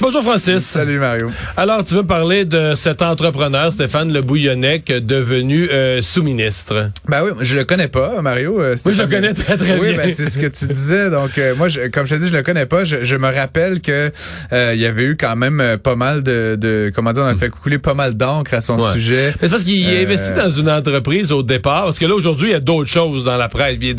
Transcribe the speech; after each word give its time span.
Bonjour 0.00 0.22
Francis. 0.22 0.64
Salut 0.64 0.98
Mario. 0.98 1.30
Alors, 1.58 1.84
tu 1.84 1.94
veux 1.94 2.02
parler 2.04 2.46
de 2.46 2.74
cet 2.74 3.02
entrepreneur, 3.02 3.70
Stéphane 3.70 4.10
Le 4.12 4.22
Bouillonnec, 4.22 4.86
devenu 4.86 5.68
euh, 5.70 6.00
sous-ministre? 6.00 6.88
Ben 7.06 7.22
oui, 7.22 7.32
je 7.42 7.54
le 7.54 7.64
connais 7.64 7.88
pas, 7.88 8.22
Mario. 8.22 8.58
Euh, 8.62 8.76
Moi, 8.82 8.94
je 8.94 9.02
le 9.02 9.08
connais 9.08 9.34
très, 9.34 9.58
très 9.58 9.78
oui, 9.78 9.90
bien. 9.90 9.98
ben, 9.98 10.14
c'est 10.16 10.30
ce 10.30 10.38
que 10.38 10.46
tu 10.46 10.66
disais. 10.72 11.10
Donc, 11.10 11.36
euh, 11.36 11.54
moi, 11.54 11.68
je, 11.68 11.88
comme 11.88 12.06
je 12.06 12.14
te 12.14 12.20
dis, 12.20 12.28
je 12.28 12.32
le 12.36 12.42
connais 12.42 12.64
pas. 12.64 12.86
Je, 12.86 13.04
je 13.04 13.16
me 13.16 13.28
rappelle 13.28 13.82
que 13.82 14.10
euh, 14.54 14.72
il 14.74 14.80
y 14.80 14.86
avait 14.86 15.04
eu 15.04 15.16
quand 15.18 15.36
même 15.36 15.60
euh, 15.60 15.76
pas 15.76 15.96
mal 15.96 16.22
de, 16.22 16.56
de 16.58 16.90
comment 16.94 17.12
dire, 17.12 17.22
on 17.24 17.26
a 17.26 17.34
fait 17.34 17.50
couler 17.50 17.78
pas 17.78 17.94
mal 17.94 18.14
d'encre 18.14 18.54
à 18.54 18.62
son 18.62 18.78
Ouais. 18.80 18.92
sujet. 18.94 19.34
C'est 19.38 19.50
parce 19.50 19.64
qu'il 19.64 19.86
investit 19.94 20.32
dans 20.32 20.48
une 20.48 20.70
entreprise 20.70 21.30
au 21.30 21.42
départ, 21.42 21.84
parce 21.84 21.98
que 21.98 22.06
là, 22.06 22.14
aujourd'hui, 22.14 22.48
il 22.48 22.52
y 22.52 22.56
a 22.56 22.60
d'autres 22.60 22.88
choses 22.90 23.24
dans 23.24 23.36
la 23.36 23.48
presse. 23.48 23.76
Il 23.82 23.94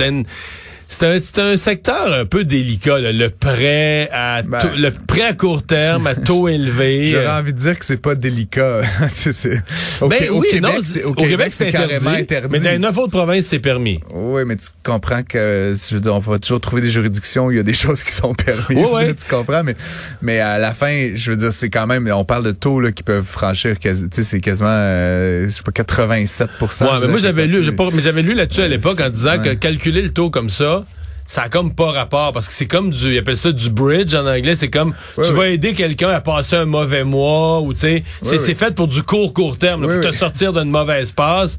C'est 0.93 1.05
un, 1.07 1.19
c'est 1.21 1.39
un 1.39 1.55
secteur 1.55 2.11
un 2.13 2.25
peu 2.25 2.43
délicat, 2.43 2.99
là, 2.99 3.13
le 3.13 3.29
prêt 3.29 4.09
à 4.11 4.43
Ben. 4.43 4.59
taux- 4.59 4.75
le 4.75 4.91
prêt 4.91 5.21
à 5.23 5.33
court 5.33 5.63
terme 5.63 6.05
à 6.05 6.15
taux 6.15 6.47
élevé. 6.49 7.07
J'aurais 7.11 7.27
envie 7.39 7.53
de 7.53 7.57
dire 7.59 7.79
que 7.79 7.85
c'est 7.85 8.01
pas 8.01 8.13
délicat. 8.13 8.81
Sais, 9.13 9.31
c'est- 9.31 9.61
au, 10.01 10.09
Ben 10.09 10.17
Qué- 10.19 10.29
au 10.29 10.39
oui, 10.41 10.47
Québec, 10.51 10.71
non, 10.75 10.79
c'est, 10.83 11.03
au 11.05 11.13
Québec, 11.13 11.53
c'est 11.53 11.71
carrément 11.71 12.09
interdit. 12.09 12.49
Mais 12.51 12.59
dans 12.59 12.79
neuf 12.81 12.97
autres 12.97 13.11
provinces, 13.11 13.45
c'est 13.45 13.59
permis. 13.59 14.01
Oui, 14.13 14.41
mais 14.45 14.57
tu 14.57 14.65
comprends 14.83 15.23
que, 15.23 15.73
je 15.75 15.95
veux 15.95 16.01
dire, 16.01 16.13
on 16.13 16.19
va 16.19 16.39
toujours 16.39 16.59
trouver 16.59 16.81
des 16.81 16.91
juridictions 16.91 17.45
où 17.45 17.51
il 17.51 17.57
y 17.57 17.59
a 17.61 17.63
des 17.63 17.73
choses 17.85 18.03
qui 18.03 18.11
sont 18.11 18.33
permises. 18.33 18.91
Là, 18.93 19.13
tu 19.13 19.25
comprends, 19.29 19.63
mais, 19.63 19.75
mais 20.21 20.39
à 20.41 20.57
la 20.57 20.73
fin, 20.73 21.11
je 21.15 21.31
veux 21.31 21.37
dire, 21.37 21.53
c'est 21.53 21.69
quand 21.69 21.87
même, 21.87 22.11
on 22.13 22.25
parle 22.25 22.43
de 22.43 22.51
taux, 22.51 22.81
là, 22.81 22.91
qui 22.91 23.03
peuvent 23.03 23.25
franchir, 23.25 23.77
tu 23.79 23.89
sais, 24.11 24.23
c'est 24.23 24.41
quasiment, 24.41 24.67
euh, 24.69 25.45
je 25.45 25.51
sais 25.51 25.63
pas, 25.63 25.71
87 25.71 26.49
Ouais, 26.59 26.67
mais 27.01 27.07
moi 27.07 27.19
j'avais 27.19 27.47
lu, 27.47 27.63
j'ai 27.63 27.71
pas- 27.71 27.87
mais 27.93 28.01
j'avais 28.01 28.21
lu 28.21 28.33
là-dessus 28.33 28.61
à 28.61 28.67
l'époque 28.67 28.99
en 28.99 29.09
disant 29.09 29.39
que 29.41 29.53
calculer 29.53 30.01
le 30.01 30.09
taux 30.11 30.29
comme 30.29 30.49
ça, 30.49 30.80
ça 31.31 31.43
a 31.43 31.49
comme 31.49 31.73
pas 31.73 31.91
rapport 31.91 32.33
parce 32.33 32.49
que 32.49 32.53
c'est 32.53 32.67
comme 32.67 32.89
du, 32.89 33.13
ils 33.13 33.17
appellent 33.17 33.37
ça 33.37 33.53
du 33.53 33.69
bridge 33.69 34.13
en 34.13 34.27
anglais, 34.27 34.53
c'est 34.55 34.69
comme 34.69 34.93
tu 35.15 35.31
vas 35.31 35.47
aider 35.47 35.73
quelqu'un 35.73 36.09
à 36.09 36.19
passer 36.19 36.57
un 36.57 36.65
mauvais 36.65 37.05
mois 37.05 37.61
ou 37.61 37.73
tu 37.73 37.79
sais, 37.79 38.03
c'est 38.21 38.53
fait 38.53 38.75
pour 38.75 38.89
du 38.89 39.01
court 39.01 39.33
court 39.33 39.57
terme, 39.57 39.87
là, 39.87 39.93
pour 40.01 40.11
te 40.11 40.13
sortir 40.13 40.51
d'une 40.51 40.69
mauvaise 40.69 41.13
passe. 41.13 41.57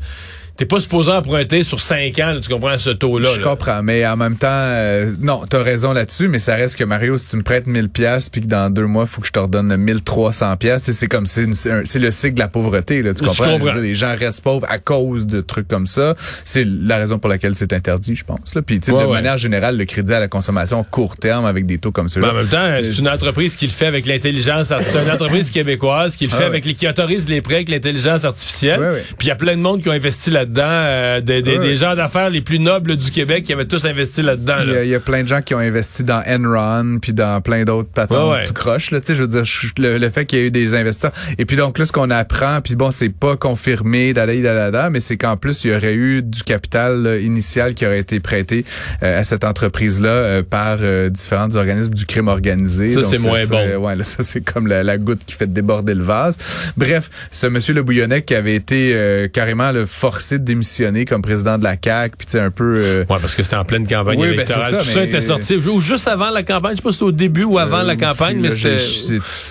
T'es 0.56 0.67
pas 0.67 0.81
supposé 0.81 1.11
emprunter 1.11 1.64
sur 1.64 1.81
5 1.81 2.19
ans, 2.19 2.33
là, 2.34 2.41
tu 2.41 2.48
comprends 2.50 2.78
ce 2.78 2.91
taux-là. 2.91 3.31
Je 3.34 3.41
là. 3.41 3.47
comprends, 3.47 3.83
mais 3.83 4.06
en 4.06 4.17
même 4.17 4.36
temps, 4.36 4.48
euh, 4.50 5.11
non, 5.20 5.42
t'as 5.48 5.62
raison 5.62 5.92
là-dessus, 5.92 6.28
mais 6.28 6.39
ça 6.39 6.55
reste 6.56 6.77
que 6.77 6.84
Mario, 6.84 7.17
si 7.17 7.28
tu 7.28 7.36
me 7.36 7.42
prêtes 7.42 7.67
1000 7.67 7.89
pièces 7.89 8.28
puis 8.28 8.42
que 8.42 8.47
dans 8.47 8.69
deux 8.70 8.86
mois, 8.86 9.06
faut 9.06 9.23
que 9.23 9.27
je 9.27 9.33
te 9.33 9.39
redonne 9.39 9.75
1300 9.77 10.56
pièces, 10.58 10.83
c'est 10.91 11.06
comme 11.08 11.27
c'est 11.27 11.47
le 11.47 12.11
cycle 12.11 12.34
de 12.34 12.39
la 12.41 12.48
pauvreté, 12.48 13.03
là, 13.03 13.14
tu 13.14 13.25
comprends? 13.25 13.45
Je 13.45 13.50
veux 13.50 13.58
comprends. 13.58 13.73
dire, 13.75 13.83
les 13.83 13.95
gens 13.95 14.14
restent 14.17 14.42
pauvres 14.42 14.67
à 14.69 14.78
cause 14.78 15.27
de 15.27 15.41
trucs 15.41 15.69
comme 15.69 15.86
ça. 15.86 16.14
C'est 16.45 16.67
la 16.67 16.98
raison 16.98 17.19
pour 17.19 17.30
laquelle 17.30 17.55
c'est 17.55 17.73
interdit, 17.73 18.14
je 18.14 18.25
pense. 18.25 18.55
Là. 18.55 18.62
Puis, 18.62 18.78
Ouais, 18.89 19.00
de 19.03 19.06
ouais. 19.06 19.12
manière 19.12 19.39
générale, 19.39 19.77
le 19.78 19.84
crédit 19.86 20.12
à 20.12 20.20
la 20.20 20.28
consommation 20.28 20.84
court 20.84 21.17
terme 21.17 21.47
avec 21.47 21.64
des 21.67 21.78
taux 21.78 21.92
comme 21.92 22.08
ceux-là. 22.08 22.30
en 22.30 22.34
même 22.34 22.47
temps, 22.48 22.69
c'est 22.83 22.98
une 22.98 23.08
entreprise 23.08 23.56
qui 23.56 23.67
le 23.67 23.73
fait 23.73 23.86
avec 23.86 24.06
l'intelligence 24.06 24.70
artificielle. 24.70 25.03
C'est 25.05 25.08
une 25.08 25.14
entreprise 25.14 25.50
québécoise 25.50 26.14
qui 26.17 26.27
le 26.27 26.30
Ah 26.33 26.36
fait 26.36 26.42
ouais. 26.42 26.48
avec 26.48 26.64
les, 26.67 26.75
qui 26.75 26.86
autorise 26.89 27.28
les 27.28 27.41
prêts 27.41 27.55
avec 27.56 27.69
l'intelligence 27.70 28.25
artificielle. 28.25 28.80
Puis 29.19 29.27
il 29.27 29.28
y 29.28 29.30
a 29.30 29.36
plein 29.36 29.56
de 29.56 29.61
monde 29.62 29.83
qui 29.83 29.89
ont 29.89 29.92
investi 29.92 30.30
là-dedans, 30.42 30.62
euh, 30.64 31.20
des, 31.20 31.76
gens 31.76 31.94
d'affaires 31.94 32.30
les 32.30 32.40
plus 32.40 32.58
nobles 32.58 32.96
du 32.96 33.10
Québec 33.10 33.44
qui 33.44 33.52
avaient 33.52 33.66
tous 33.66 33.84
investi 33.84 34.22
là-dedans. 34.22 34.56
Il 34.64 34.70
y, 34.70 34.72
là. 34.72 34.78
a, 34.80 34.84
il 34.84 34.90
y 34.90 34.94
a 34.94 35.00
plein 35.00 35.22
de 35.22 35.28
gens 35.28 35.40
qui 35.40 35.54
ont 35.54 35.58
investi 35.58 36.02
dans 36.04 36.22
Enron 36.26 36.98
puis 37.00 37.12
dans 37.12 37.40
plein 37.40 37.64
d'autres 37.64 37.88
patents 37.88 38.30
Ouais, 38.30 38.38
ouais. 38.38 38.44
tout 38.44 38.52
croche 38.52 38.90
là, 38.90 39.00
je 39.06 39.14
veux 39.14 39.28
dire 39.28 39.42
le, 39.78 39.98
le 39.98 40.10
fait 40.10 40.26
qu'il 40.26 40.38
y 40.38 40.42
a 40.42 40.44
eu 40.46 40.50
des 40.50 40.74
investisseurs 40.74 41.12
et 41.38 41.44
puis 41.44 41.56
donc 41.56 41.78
là 41.78 41.86
ce 41.86 41.92
qu'on 41.92 42.10
apprend 42.10 42.60
puis 42.62 42.74
bon, 42.74 42.90
c'est 42.90 43.08
pas 43.08 43.36
confirmé 43.36 44.12
dalai 44.12 44.42
dalada, 44.42 44.90
mais 44.90 45.00
c'est 45.00 45.16
qu'en 45.16 45.36
plus 45.36 45.64
il 45.64 45.72
y 45.72 45.74
aurait 45.74 45.94
eu 45.94 46.22
du 46.22 46.42
capital 46.42 47.02
là, 47.02 47.16
initial 47.18 47.74
qui 47.74 47.86
aurait 47.86 48.00
été 48.00 48.20
prêté 48.20 48.64
euh, 49.02 49.20
à 49.20 49.24
cette 49.24 49.44
entreprise 49.44 50.00
là 50.00 50.42
par 50.42 50.78
euh, 50.80 51.08
différents 51.08 51.55
organismes 51.55 51.94
du 51.94 52.06
crime 52.06 52.28
organisé. 52.28 52.90
Ça, 52.90 53.02
c'est 53.05 53.18
moins 53.18 53.44
bon. 53.46 53.77
Ouais, 53.77 53.96
là 53.96 54.05
ça 54.05 54.22
c'est 54.22 54.40
comme 54.40 54.67
la, 54.67 54.83
la 54.83 54.98
goutte 54.98 55.24
qui 55.24 55.34
fait 55.34 55.52
déborder 55.52 55.94
le 55.94 56.02
vase. 56.02 56.36
Bref, 56.77 57.11
ce 57.30 57.46
monsieur 57.46 57.74
Le 57.74 57.83
Bouillonnec 57.83 58.27
qui 58.27 58.34
avait 58.34 58.55
été 58.55 58.92
euh, 58.94 59.28
carrément 59.28 59.72
le 59.72 59.86
forcé 59.86 60.31
de 60.38 60.44
démissionner 60.44 61.04
comme 61.04 61.22
président 61.22 61.58
de 61.58 61.64
la 61.64 61.76
CAQ, 61.82 62.16
puis 62.16 62.26
tu 62.26 62.32
sais 62.32 62.40
un 62.40 62.50
peu 62.50 62.74
euh, 62.76 63.00
Ouais, 63.08 63.18
parce 63.20 63.34
que 63.34 63.42
c'était 63.42 63.56
en 63.56 63.64
pleine 63.64 63.86
campagne 63.86 64.18
Oui, 64.18 64.28
ben, 64.28 64.34
électorale. 64.34 64.64
c'est 64.70 64.76
ça, 64.76 64.82
Tout 64.82 64.90
ça 64.90 65.04
était 65.04 65.20
sorti 65.20 65.56
ou 65.56 65.80
juste 65.80 66.08
avant 66.08 66.30
la 66.30 66.42
campagne. 66.42 66.72
Je 66.72 66.76
sais 66.76 66.82
pas 66.82 66.90
si 66.90 66.94
c'était 66.94 67.04
au 67.04 67.12
début 67.12 67.44
ou 67.44 67.58
avant 67.58 67.82
la 67.82 67.96
campagne, 67.96 68.38
mais 68.40 68.50
c'était. 68.50 68.78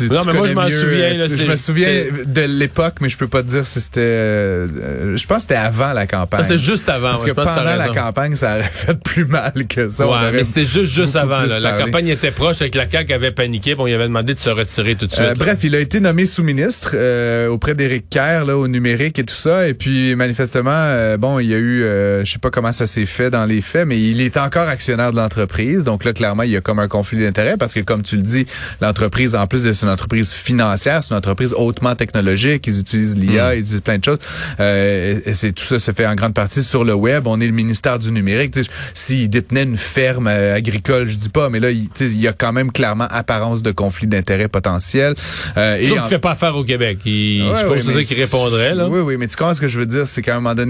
Non, 0.09 0.23
mais 0.25 0.33
moi, 0.33 0.47
je 0.47 0.53
m'en 0.53 0.69
souviens, 0.69 1.11
euh, 1.13 1.17
là, 1.17 1.25
je 1.27 1.45
me 1.45 1.55
souviens 1.55 2.03
de 2.25 2.41
l'époque, 2.41 2.95
mais 3.01 3.09
je 3.09 3.17
peux 3.17 3.27
pas 3.27 3.43
te 3.43 3.47
dire 3.49 3.65
si 3.67 3.81
c'était. 3.81 4.01
euh, 4.01 4.67
euh, 4.81 5.17
je 5.17 5.25
pense 5.27 5.37
que 5.37 5.41
c'était 5.43 5.55
avant 5.55 5.93
la 5.93 6.07
campagne. 6.07 6.43
Ça, 6.43 6.49
c'est 6.49 6.57
juste 6.57 6.89
avant. 6.89 7.11
Parce 7.11 7.23
ouais, 7.23 7.29
que 7.29 7.35
pendant 7.35 7.63
la 7.63 7.89
campagne, 7.89 8.35
ça 8.35 8.55
aurait 8.57 8.63
fait 8.63 8.97
plus 8.99 9.25
mal 9.25 9.53
que 9.69 9.89
ça. 9.89 10.07
Ouais, 10.07 10.31
mais 10.33 10.43
c'était 10.43 10.65
juste 10.65 10.93
juste 10.93 11.15
avant. 11.15 11.41
là. 11.41 11.59
La 11.59 11.73
campagne 11.73 12.07
était 12.07 12.31
proche 12.31 12.61
avec 12.61 12.75
la 12.75 12.89
CAQ 12.89 13.13
avait 13.13 13.31
paniqué, 13.31 13.73
puis 13.73 13.81
on 13.81 13.85
lui 13.85 13.93
avait 13.93 14.07
demandé 14.07 14.33
de 14.33 14.39
se 14.39 14.49
retirer 14.49 14.95
tout 14.95 15.07
de 15.07 15.11
suite. 15.11 15.25
Euh, 15.25 15.33
bref, 15.37 15.59
il 15.63 15.75
a 15.75 15.79
été 15.79 15.99
nommé 15.99 16.25
sous-ministre 16.25 16.91
euh, 16.93 17.47
auprès 17.47 17.75
d'Éric 17.75 18.09
Kerr 18.09 18.45
là, 18.45 18.57
au 18.57 18.67
numérique 18.67 19.19
et 19.19 19.23
tout 19.23 19.35
ça. 19.35 19.67
Et 19.67 19.73
puis 19.73 20.15
manifestement, 20.15 20.70
euh, 20.73 21.17
bon, 21.17 21.39
il 21.39 21.47
y 21.47 21.53
a 21.53 21.57
eu, 21.57 21.83
euh, 21.83 22.23
je 22.25 22.31
sais 22.31 22.39
pas 22.39 22.49
comment 22.51 22.71
ça 22.71 22.87
s'est 22.87 23.05
fait 23.05 23.29
dans 23.29 23.45
les 23.45 23.61
faits, 23.61 23.87
mais 23.87 23.99
il 23.99 24.21
est 24.21 24.37
encore 24.37 24.67
actionnaire 24.67 25.11
de 25.11 25.17
l'entreprise. 25.17 25.83
Donc 25.83 26.03
là, 26.03 26.13
clairement, 26.13 26.43
il 26.43 26.51
y 26.51 26.57
a 26.57 26.61
comme 26.61 26.79
un 26.79 26.87
conflit 26.87 27.19
d'intérêts 27.19 27.57
parce 27.57 27.73
que, 27.73 27.79
comme 27.79 28.03
tu 28.03 28.15
le 28.17 28.21
dis, 28.21 28.45
l'entreprise, 28.81 29.35
en 29.35 29.47
plus 29.47 29.63
d'être 29.63 29.81
une 29.83 29.89
entreprise 29.89 30.31
financière, 30.31 31.03
c'est 31.03 31.11
une 31.11 31.17
entreprise 31.17 31.53
hautement 31.57 31.95
technologique. 31.95 32.65
Ils 32.67 32.79
utilisent 32.79 33.17
l'IA, 33.17 33.55
ils 33.55 33.59
utilisent 33.59 33.81
plein 33.81 33.97
de 33.97 34.03
choses. 34.03 34.19
Euh, 34.59 35.19
et 35.25 35.33
c'est 35.33 35.51
tout 35.51 35.65
ça 35.65 35.79
se 35.79 35.91
fait 35.91 36.05
en 36.05 36.15
grande 36.15 36.33
partie 36.33 36.63
sur 36.63 36.83
le 36.83 36.93
web. 36.93 37.27
On 37.27 37.39
est 37.41 37.47
le 37.47 37.53
ministère 37.53 37.99
du 37.99 38.11
numérique. 38.11 38.55
S'il 38.93 39.29
détenait 39.29 39.63
une 39.63 39.77
ferme 39.77 40.27
euh, 40.27 40.55
agricole, 40.55 41.07
je 41.09 41.15
dis 41.15 41.29
pas, 41.29 41.49
mais 41.49 41.59
là, 41.59 41.71
il, 41.71 41.87
il 41.99 42.19
y 42.21 42.27
a 42.27 42.33
quand 42.33 42.53
même 42.53 42.71
clairement 42.71 43.07
apparence 43.09 43.61
de 43.61 43.71
conflit 43.71 44.07
d'intérêts 44.07 44.47
potentiel. 44.47 45.15
Euh, 45.57 45.77
et 45.77 45.85
Sauf 45.85 45.99
en- 45.99 46.01
qu'il 46.01 46.09
fait 46.09 46.19
pas 46.19 46.31
affaire 46.31 46.55
au 46.55 46.63
Québec. 46.63 46.99
Il, 47.05 47.41
Ouais, 47.41 47.57
je 47.75 47.79
si 47.81 47.85
c'est 47.87 47.93
mais 47.95 48.03
ça 48.03 48.03
qu'il 48.13 48.21
répondrait, 48.21 48.75
là. 48.75 48.87
Oui, 48.87 48.99
oui, 49.01 49.17
mais 49.17 49.27
tu 49.27 49.35
comprends 49.35 49.53
ce 49.53 49.61
que 49.61 49.67
je 49.67 49.79
veux 49.79 49.85
dire, 49.85 50.07
c'est 50.07 50.21
qu'à 50.21 50.33
un 50.33 50.39
moment 50.39 50.53
donné, 50.55 50.60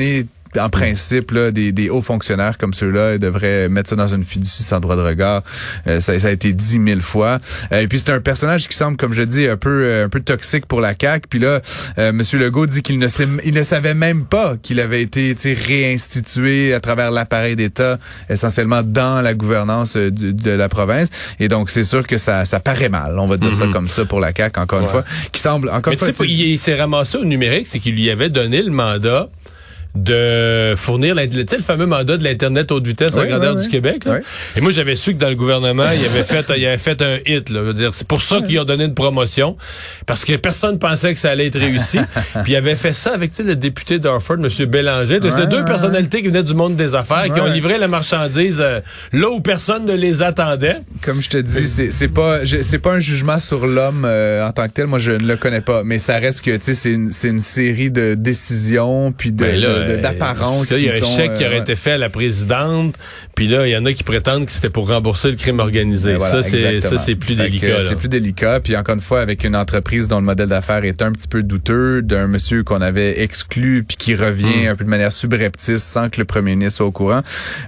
en 0.60 0.68
principe, 0.70 1.32
là, 1.32 1.50
des, 1.50 1.72
des 1.72 1.90
hauts 1.90 2.02
fonctionnaires 2.02 2.58
comme 2.58 2.74
ceux-là 2.74 3.18
devraient 3.18 3.70
mettre 3.70 3.90
ça 3.90 3.96
dans 3.96 4.14
une 4.14 4.26
fiducie 4.26 4.64
sans 4.64 4.82
droit 4.82 4.98
de 4.98 5.02
regard. 5.02 5.44
Euh, 5.88 6.02
ça, 6.02 6.20
ça 6.20 6.28
a 6.28 6.32
été 6.32 6.52
dit 6.52 6.78
mille 6.78 7.00
fois. 7.02 7.40
Euh, 7.72 7.80
et 7.80 7.88
puis 7.88 8.00
c'est 8.00 8.12
un 8.12 8.20
personnage 8.20 8.68
qui 8.68 8.76
semble, 8.76 8.98
comme 8.98 9.14
je 9.14 9.22
dis, 9.22 9.48
un 9.48 9.56
peu 9.56 9.70
euh, 9.86 10.06
un 10.06 10.10
peu 10.10 10.20
toxique 10.20 10.66
pour 10.66 10.82
la 10.82 10.94
CAQ. 11.00 11.28
Puis 11.30 11.40
là, 11.40 11.62
euh, 12.00 12.12
Monsieur 12.12 12.38
Legault 12.38 12.66
dit 12.66 12.82
qu'il 12.82 13.00
ne 13.00 13.08
sait, 13.08 13.30
il 13.46 13.54
ne 13.54 13.64
savait 13.64 13.94
même 13.94 14.26
pas 14.26 14.58
qu'il 14.62 14.82
avait 14.82 15.02
été 15.02 15.34
réinstitué 15.54 16.74
à 16.74 16.80
travers 16.80 17.12
l'appareil 17.12 17.56
d'État, 17.56 17.98
essentiellement 18.30 18.82
dans 18.84 19.22
la 19.22 19.34
gouvernance 19.34 19.96
euh, 19.96 20.12
du- 20.12 20.34
de 20.34 20.52
la 20.52 20.70
province. 20.70 21.08
Et 21.40 21.48
donc 21.48 21.70
c'est 21.70 21.84
sûr 21.86 22.06
que 22.06 22.18
ça, 22.18 22.46
ça 22.46 22.60
paraît 22.60 22.90
mal. 22.90 23.18
On 23.20 23.28
va 23.28 23.38
dire 23.38 23.56
ça 23.56 23.68
comme 23.68 23.88
ça 23.88 24.06
pour 24.06 24.20
la 24.20 24.34
CAQ, 24.36 24.60
encore 24.60 24.82
une 24.82 24.88
fois, 24.90 25.04
qui 25.32 25.42
semble 25.42 25.70
encore 25.70 25.94
Mais 25.94 25.94
une 25.94 26.00
tu 26.00 26.06
sais, 26.08 26.14
fois. 26.14 26.26
il 26.26 26.60
s'est 26.60 26.76
ramassé 26.76 27.18
au 27.18 27.26
numérique, 27.26 27.68
c'est 27.68 27.80
qu'il 27.80 27.96
lui 27.96 28.10
avait 28.10 28.30
donné 28.30 28.62
le 28.62 28.72
mandat 28.72 29.30
de 29.96 30.74
fournir 30.78 31.16
le 31.16 31.46
fameux 31.62 31.86
mandat 31.86 32.18
de 32.18 32.24
l'internet 32.24 32.72
haute 32.72 32.88
vitesse 32.88 33.16
à 33.18 33.22
Oui, 33.22 33.28
grandeur 33.28 33.56
oui, 33.56 33.62
du 33.62 33.66
oui. 33.66 33.72
Québec. 33.72 34.06
là. 34.06 34.14
Oui. 34.16 34.20
Et 34.56 34.62
moi 34.62 34.72
j'avais 34.72 34.96
su 34.96 35.14
que 35.14 35.20
dans 35.20 35.30
le 35.30 35.36
gouvernement 35.36 35.84
il 35.94 36.06
avait 36.06 36.24
fait 36.24 36.46
il 36.58 36.66
avait 36.66 36.78
fait 36.78 37.02
un 37.02 37.18
hit. 37.26 37.50
Là, 37.50 37.60
Je 37.62 37.66
veux 37.68 37.74
dire, 37.74 37.94
c'est 37.94 38.08
pour 38.08 38.22
ça 38.22 38.42
qu'ils 38.42 38.60
ont 38.60 38.64
donné 38.64 38.86
une 38.86 38.94
promotion 38.94 39.58
parce 40.06 40.24
que 40.24 40.36
personne 40.38 40.80
pensait 40.80 41.14
que 41.14 41.20
ça 41.20 41.32
allait 41.32 41.48
être 41.48 41.60
réussi. 41.60 42.00
Puis 42.44 42.54
il 42.54 42.56
avait 42.56 42.76
fait 42.76 42.94
ça 42.94 43.14
avec 43.14 43.32
tu 43.32 43.38
sais, 43.38 43.44
le 43.44 43.56
député 43.56 44.00
d'Orford, 44.00 44.38
M. 44.38 44.66
Bélanger. 44.66 45.20
C'était 45.22 45.48
deux 45.48 45.66
personnalités 45.66 46.22
qui 46.22 46.28
venaient 46.30 46.44
du 46.44 46.54
monde 46.54 46.76
des 46.76 46.96
affaires 46.96 47.26
qui 47.34 47.40
ont 47.42 47.48
livré 47.48 47.78
la 47.78 47.88
marchandise 47.88 48.60
euh, 48.62 48.80
là 49.14 49.30
où 49.30 49.42
personne 49.42 49.86
ne 49.86 49.94
les 49.94 50.24
attendait. 50.24 50.78
Comme 51.04 51.22
je 51.22 51.30
te 51.30 51.38
dis, 51.38 51.68
c'est 51.68 51.92
c'est 51.92 52.08
pas 52.08 52.40
c'est 52.46 52.80
pas 52.80 52.94
un 52.94 53.00
jugement 53.00 53.40
sur 53.40 53.68
l'homme 53.68 54.04
euh, 54.06 54.48
en 54.48 54.52
tant 54.52 54.68
que 54.68 54.74
tel. 54.74 54.88
Moi, 54.88 55.00
je 55.00 55.12
ne 55.12 55.26
le 55.28 55.36
connais 55.36 55.62
pas, 55.62 55.84
mais 55.84 56.00
ça 56.00 56.18
reste 56.18 56.42
que 56.42 56.56
tu 56.56 56.64
sais, 56.64 56.74
c'est 56.74 56.92
une 56.92 57.12
c'est 57.12 57.28
une 57.30 57.42
série 57.42 57.92
de 57.92 58.16
décisions 58.16 59.12
puis 59.12 59.32
de 59.32 59.46
Euh, 59.82 60.02
là, 60.02 60.78
Il 60.78 60.84
y 60.86 60.90
a 60.90 60.94
un 60.96 61.00
sont, 61.00 61.16
chèque 61.16 61.36
qui 61.36 61.44
euh, 61.44 61.48
aurait 61.48 61.56
ouais. 61.58 61.62
été 61.62 61.76
fait 61.76 61.92
à 61.94 61.98
la 61.98 62.10
présidente, 62.10 62.96
puis 63.36 63.48
là, 63.48 63.68
il 63.68 63.72
y 63.72 63.78
en 63.78 63.86
a 63.86 63.94
qui 63.94 64.04
prétendent 64.04 64.46
que 64.46 64.52
c'était 64.52 64.70
pour 64.70 64.88
rembourser 64.88 65.30
le 65.30 65.36
crime 65.36 65.60
organisé. 65.60 66.14
Ben 66.14 66.18
voilà, 66.20 66.44
ça, 66.44 66.98
c'est 66.98 67.16
plus 67.16 67.36
Fait 67.36 67.44
délicat. 67.44 67.68
euh. 67.68 67.86
C'est 67.88 67.96
plus 67.96 68.10
délicat. 68.10 68.60
Puis 68.60 68.76
encore 68.76 68.96
une 68.96 69.02
fois, 69.02 69.22
avec 69.22 69.44
une 69.44 69.56
entreprise 69.56 70.08
dont 70.08 70.18
le 70.20 70.26
modèle 70.26 70.50
d'affaires 70.50 70.84
est 70.84 71.02
un 71.02 71.12
petit 71.12 71.28
peu 71.28 71.44
douteux, 71.44 72.02
d'un 72.02 72.28
monsieur 72.28 72.64
qu'on 72.64 72.82
avait 72.82 73.22
exclu 73.22 73.84
puis 73.88 73.98
qui 73.98 74.16
revient 74.16 74.66
Hmm. 74.66 74.70
un 74.72 74.76
peu 74.76 74.84
de 74.84 74.90
manière 74.90 75.12
subreptice 75.14 75.84
sans 75.84 76.10
que 76.10 76.20
le 76.20 76.26
premier 76.26 76.56
ministre 76.56 76.78
soit 76.78 76.86
au 76.88 76.92
courant. 76.92 77.22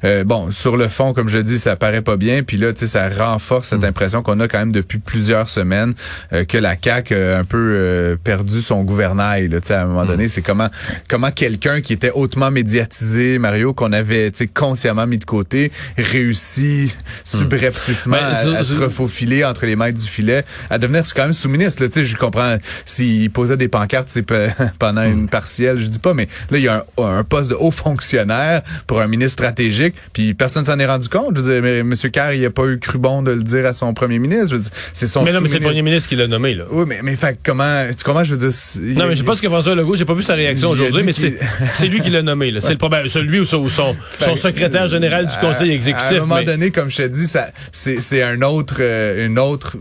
Euh, 0.04 0.24
bon, 0.24 0.52
sur 0.52 0.76
le 0.78 0.88
fond, 0.88 1.14
comme 1.14 1.30
je 1.30 1.38
dis, 1.40 1.60
ça 1.60 1.76
paraît 1.76 2.02
pas 2.02 2.18
bien. 2.18 2.44
Puis 2.44 2.58
là, 2.58 2.74
tu 2.74 2.80
sais, 2.82 2.88
ça 2.88 3.10
renforce 3.10 3.72
Hmm. 3.72 3.76
cette 3.76 3.84
impression 3.86 4.22
qu'on 4.22 4.40
a 4.40 4.48
quand 4.48 4.60
même 4.60 4.72
depuis 4.72 5.00
plusieurs 5.00 5.50
semaines 5.50 5.94
euh, 6.34 6.44
que 6.46 6.58
la 6.58 6.76
CAQ 6.82 7.16
a 7.16 7.38
un 7.38 7.44
peu 7.46 7.58
euh, 7.58 8.16
perdu 8.22 8.62
son 8.62 8.84
gouvernail. 8.84 9.48
Là, 9.48 9.62
tu 9.62 9.68
sais, 9.68 9.74
à 9.76 9.82
un 9.84 9.86
moment 9.86 10.04
Hmm. 10.04 10.08
donné, 10.08 10.28
c'est 10.28 10.42
comment 10.42 10.70
comment 11.08 11.32
quelqu'un 11.32 11.82
qui 11.82 11.94
est 11.94 12.03
était 12.04 12.12
hautement 12.14 12.52
médiatisé, 12.52 13.40
Mario, 13.40 13.74
qu'on 13.74 13.94
avait 13.94 14.32
consciemment 14.54 15.08
mis 15.08 15.18
de 15.18 15.24
côté, 15.24 15.72
réussi 15.98 16.92
subrepticement 17.24 18.18
Ben, 18.18 18.56
à, 18.56 18.60
à 18.60 18.64
se 18.64 18.76
refaufiler 18.76 19.46
entre 19.46 19.66
les 19.66 19.78
maîtres 19.78 20.00
du 20.00 20.08
filet, 20.08 20.44
à 20.70 20.78
devenir 20.78 21.04
quand 21.16 21.24
même 21.24 21.34
sous-ministre. 21.34 21.82
là. 21.82 21.88
Tu 21.88 22.00
sais, 22.00 22.04
Je 22.04 22.18
comprends 22.18 22.58
s'il 22.86 23.32
posait 23.32 23.56
des 23.56 23.70
pancartes 23.70 24.10
pendant 24.80 25.04
une 25.04 25.30
partielle, 25.30 25.80
je 25.80 25.86
dis 25.86 26.00
pas, 26.00 26.14
mais 26.14 26.28
là, 26.52 26.58
il 26.58 26.64
y 26.64 26.68
a 26.68 26.86
un, 26.98 27.20
un 27.20 27.24
poste 27.24 27.50
de 27.50 27.56
haut 27.56 27.72
fonctionnaire 27.72 28.64
pour 28.86 29.00
un 29.00 29.08
ministre 29.08 29.34
stratégique, 29.34 29.96
puis 30.12 30.34
personne 30.34 30.66
s'en 30.66 30.78
est 30.80 30.86
rendu 30.86 31.08
compte. 31.08 31.38
Je 31.38 31.42
veux 31.42 31.54
dire, 31.54 31.62
mais 31.62 31.80
M. 31.80 31.94
Carr, 32.12 32.34
il 32.34 32.46
a 32.46 32.52
pas 32.52 32.66
eu 32.66 32.80
cru 32.80 32.98
bon 32.98 33.22
de 33.22 33.32
le 33.32 33.44
dire 33.44 33.66
à 33.66 33.72
son 33.74 33.94
premier 33.94 34.20
ministre. 34.20 34.60
C'est 34.94 35.08
son 35.08 35.24
Mais 35.24 35.32
non, 35.32 35.40
mais 35.40 35.48
c'est 35.48 35.60
le 35.60 35.66
premier 35.66 35.82
ministre 35.82 36.10
qui 36.10 36.18
l'a 36.18 36.28
nommé, 36.28 36.54
là. 36.54 36.66
Oui, 36.70 36.84
mais, 36.86 37.00
mais 37.02 37.16
fait, 37.16 37.40
comment, 37.46 37.86
tu 37.98 38.04
comment 38.04 38.26
je 38.26 38.36
veux 38.36 38.50
dire? 38.50 38.98
Non, 38.98 39.08
mais 39.08 39.16
je 39.16 39.20
sais 39.20 39.26
pas 39.26 39.36
ce 39.36 39.42
que 39.42 39.48
François 39.48 39.76
Legault, 39.76 39.96
j'ai 39.96 40.06
pas 40.06 40.14
vu 40.14 40.24
sa 40.24 40.34
réaction 40.34 40.70
aujourd'hui, 40.72 41.04
mais 41.06 41.14
c'est 41.14 41.90
lui 41.94 42.02
qui 42.02 42.10
l'a 42.10 42.22
nommé, 42.22 42.52
là. 42.52 42.60
C'est 42.62 42.72
le 42.74 42.78
problème. 42.78 43.08
C'est 43.10 43.22
lui 43.22 43.40
ou 43.40 43.46
son, 43.46 43.68
son, 43.70 43.96
son 44.20 44.36
secrétaire 44.36 44.88
général 44.88 45.28
du 45.28 45.38
conseil 45.38 45.72
À- 45.72 45.74
exécutif. 45.74 46.12
À 46.12 46.16
un 46.16 46.20
moment 46.22 46.36
mais- 46.36 46.44
donné, 46.46 46.72
comme 46.72 46.90
je 46.90 46.98
te 46.98 47.08
dis, 47.08 47.28
ça, 47.28 47.48
c'est, 47.72 48.00
c'est 48.00 48.22
un 48.24 48.42
autre, 48.42 48.78
euh, 48.80 49.26
une 49.26 49.40
autre, 49.40 49.78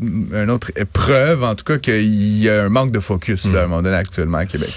une 0.00 0.50
autre 0.50 0.70
preuve, 0.92 1.44
en 1.44 1.54
tout 1.54 1.64
cas, 1.64 1.78
qu'il 1.78 2.38
y 2.38 2.48
a 2.48 2.62
un 2.64 2.68
manque 2.68 2.92
de 2.92 3.00
focus, 3.00 3.46
là, 3.46 3.60
à 3.60 3.64
un 3.64 3.66
moment 3.66 3.82
donné, 3.82 3.96
actuellement, 3.96 4.38
à 4.38 4.46
Québec. 4.46 4.72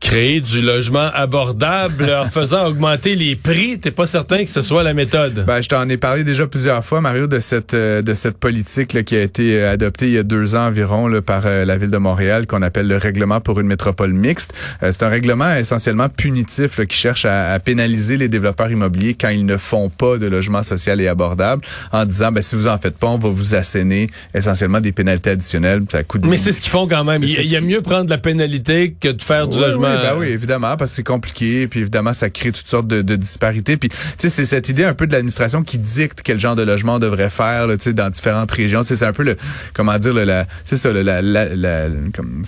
Créer 0.00 0.40
du 0.40 0.62
logement 0.62 1.10
abordable 1.14 2.10
en 2.10 2.24
faisant 2.30 2.66
augmenter 2.66 3.16
les 3.16 3.36
prix, 3.36 3.78
t'es 3.78 3.90
pas 3.90 4.06
certain 4.06 4.44
que 4.44 4.50
ce 4.50 4.62
soit 4.62 4.82
la 4.82 4.94
méthode? 4.94 5.44
Ben, 5.46 5.60
je 5.62 5.68
t'en 5.68 5.86
ai 5.88 5.98
parlé 5.98 6.24
déjà 6.24 6.46
plusieurs 6.46 6.84
fois, 6.84 7.00
Mario, 7.00 7.26
de 7.26 7.38
cette 7.38 7.74
euh, 7.74 8.00
de 8.02 8.14
cette 8.14 8.38
politique 8.38 8.94
là, 8.94 9.02
qui 9.02 9.14
a 9.14 9.22
été 9.22 9.60
euh, 9.60 9.72
adoptée 9.72 10.06
il 10.06 10.12
y 10.14 10.18
a 10.18 10.22
deux 10.22 10.54
ans 10.54 10.66
environ 10.66 11.06
là, 11.06 11.20
par 11.20 11.42
euh, 11.44 11.64
la 11.64 11.76
ville 11.76 11.90
de 11.90 11.98
Montréal, 11.98 12.46
qu'on 12.46 12.62
appelle 12.62 12.88
le 12.88 12.96
règlement 12.96 13.40
pour 13.40 13.60
une 13.60 13.66
métropole 13.66 14.12
mixte. 14.12 14.54
Euh, 14.82 14.90
c'est 14.90 15.02
un 15.02 15.08
règlement 15.08 15.54
essentiellement 15.54 16.08
punitif 16.08 16.78
là, 16.78 16.86
qui 16.86 16.96
cherche 16.96 17.24
à, 17.24 17.52
à 17.52 17.58
pénaliser 17.58 18.16
les 18.16 18.28
développeurs 18.28 18.70
immobiliers 18.70 19.14
quand 19.14 19.28
ils 19.28 19.44
ne 19.44 19.58
font 19.58 19.90
pas 19.90 20.16
de 20.18 20.26
logement 20.26 20.62
social 20.62 21.00
et 21.00 21.08
abordable, 21.08 21.62
en 21.92 22.04
disant 22.06 22.32
ben 22.32 22.40
si 22.40 22.56
vous 22.56 22.68
en 22.68 22.78
faites 22.78 22.96
pas, 22.96 23.08
on 23.08 23.18
va 23.18 23.28
vous 23.28 23.54
asséner 23.54 24.08
essentiellement 24.34 24.80
des 24.80 24.92
pénalités 24.92 25.30
additionnelles. 25.30 25.82
Ça 25.92 26.02
coûte 26.04 26.24
Mais 26.26 26.38
c'est 26.38 26.52
ce 26.52 26.60
qu'ils 26.60 26.70
font 26.70 26.88
quand 26.88 27.04
même. 27.04 27.22
Il, 27.22 27.46
y 27.46 27.56
a 27.56 27.60
mieux 27.60 27.82
prendre 27.82 28.08
la 28.08 28.18
pénalité 28.18 28.94
que 28.98 29.08
de 29.08 29.22
faire 29.22 29.46
du 29.46 29.58
logement. 29.58 29.89
Oui, 29.96 30.02
ben 30.02 30.14
oui, 30.18 30.26
évidemment, 30.28 30.76
parce 30.76 30.90
que 30.92 30.96
c'est 30.96 31.02
compliqué, 31.02 31.66
puis 31.66 31.80
évidemment, 31.80 32.12
ça 32.12 32.30
crée 32.30 32.52
toutes 32.52 32.66
sortes 32.68 32.86
de, 32.86 33.02
de 33.02 33.16
disparités. 33.16 33.76
Puis, 33.76 33.88
tu 33.88 33.96
sais, 34.18 34.28
c'est 34.28 34.44
cette 34.46 34.68
idée 34.68 34.84
un 34.84 34.94
peu 34.94 35.06
de 35.06 35.12
l'administration 35.12 35.62
qui 35.62 35.78
dicte 35.78 36.20
quel 36.22 36.38
genre 36.40 36.56
de 36.56 36.62
logement 36.62 36.94
on 36.94 36.98
devrait 36.98 37.30
faire, 37.30 37.66
tu 37.68 37.76
sais, 37.80 37.92
dans 37.92 38.10
différentes 38.10 38.50
régions. 38.50 38.82
C'est 38.82 39.02
un 39.04 39.12
peu 39.12 39.22
le, 39.22 39.36
comment 39.74 39.98
dire, 39.98 40.14
le, 40.14 40.24
la, 40.24 40.46
c'est 40.64 40.76
ça, 40.76 40.92
le, 40.92 41.02
la, 41.02 41.22
la, 41.22 41.54
la- 41.54 41.88
comme, 42.14 42.42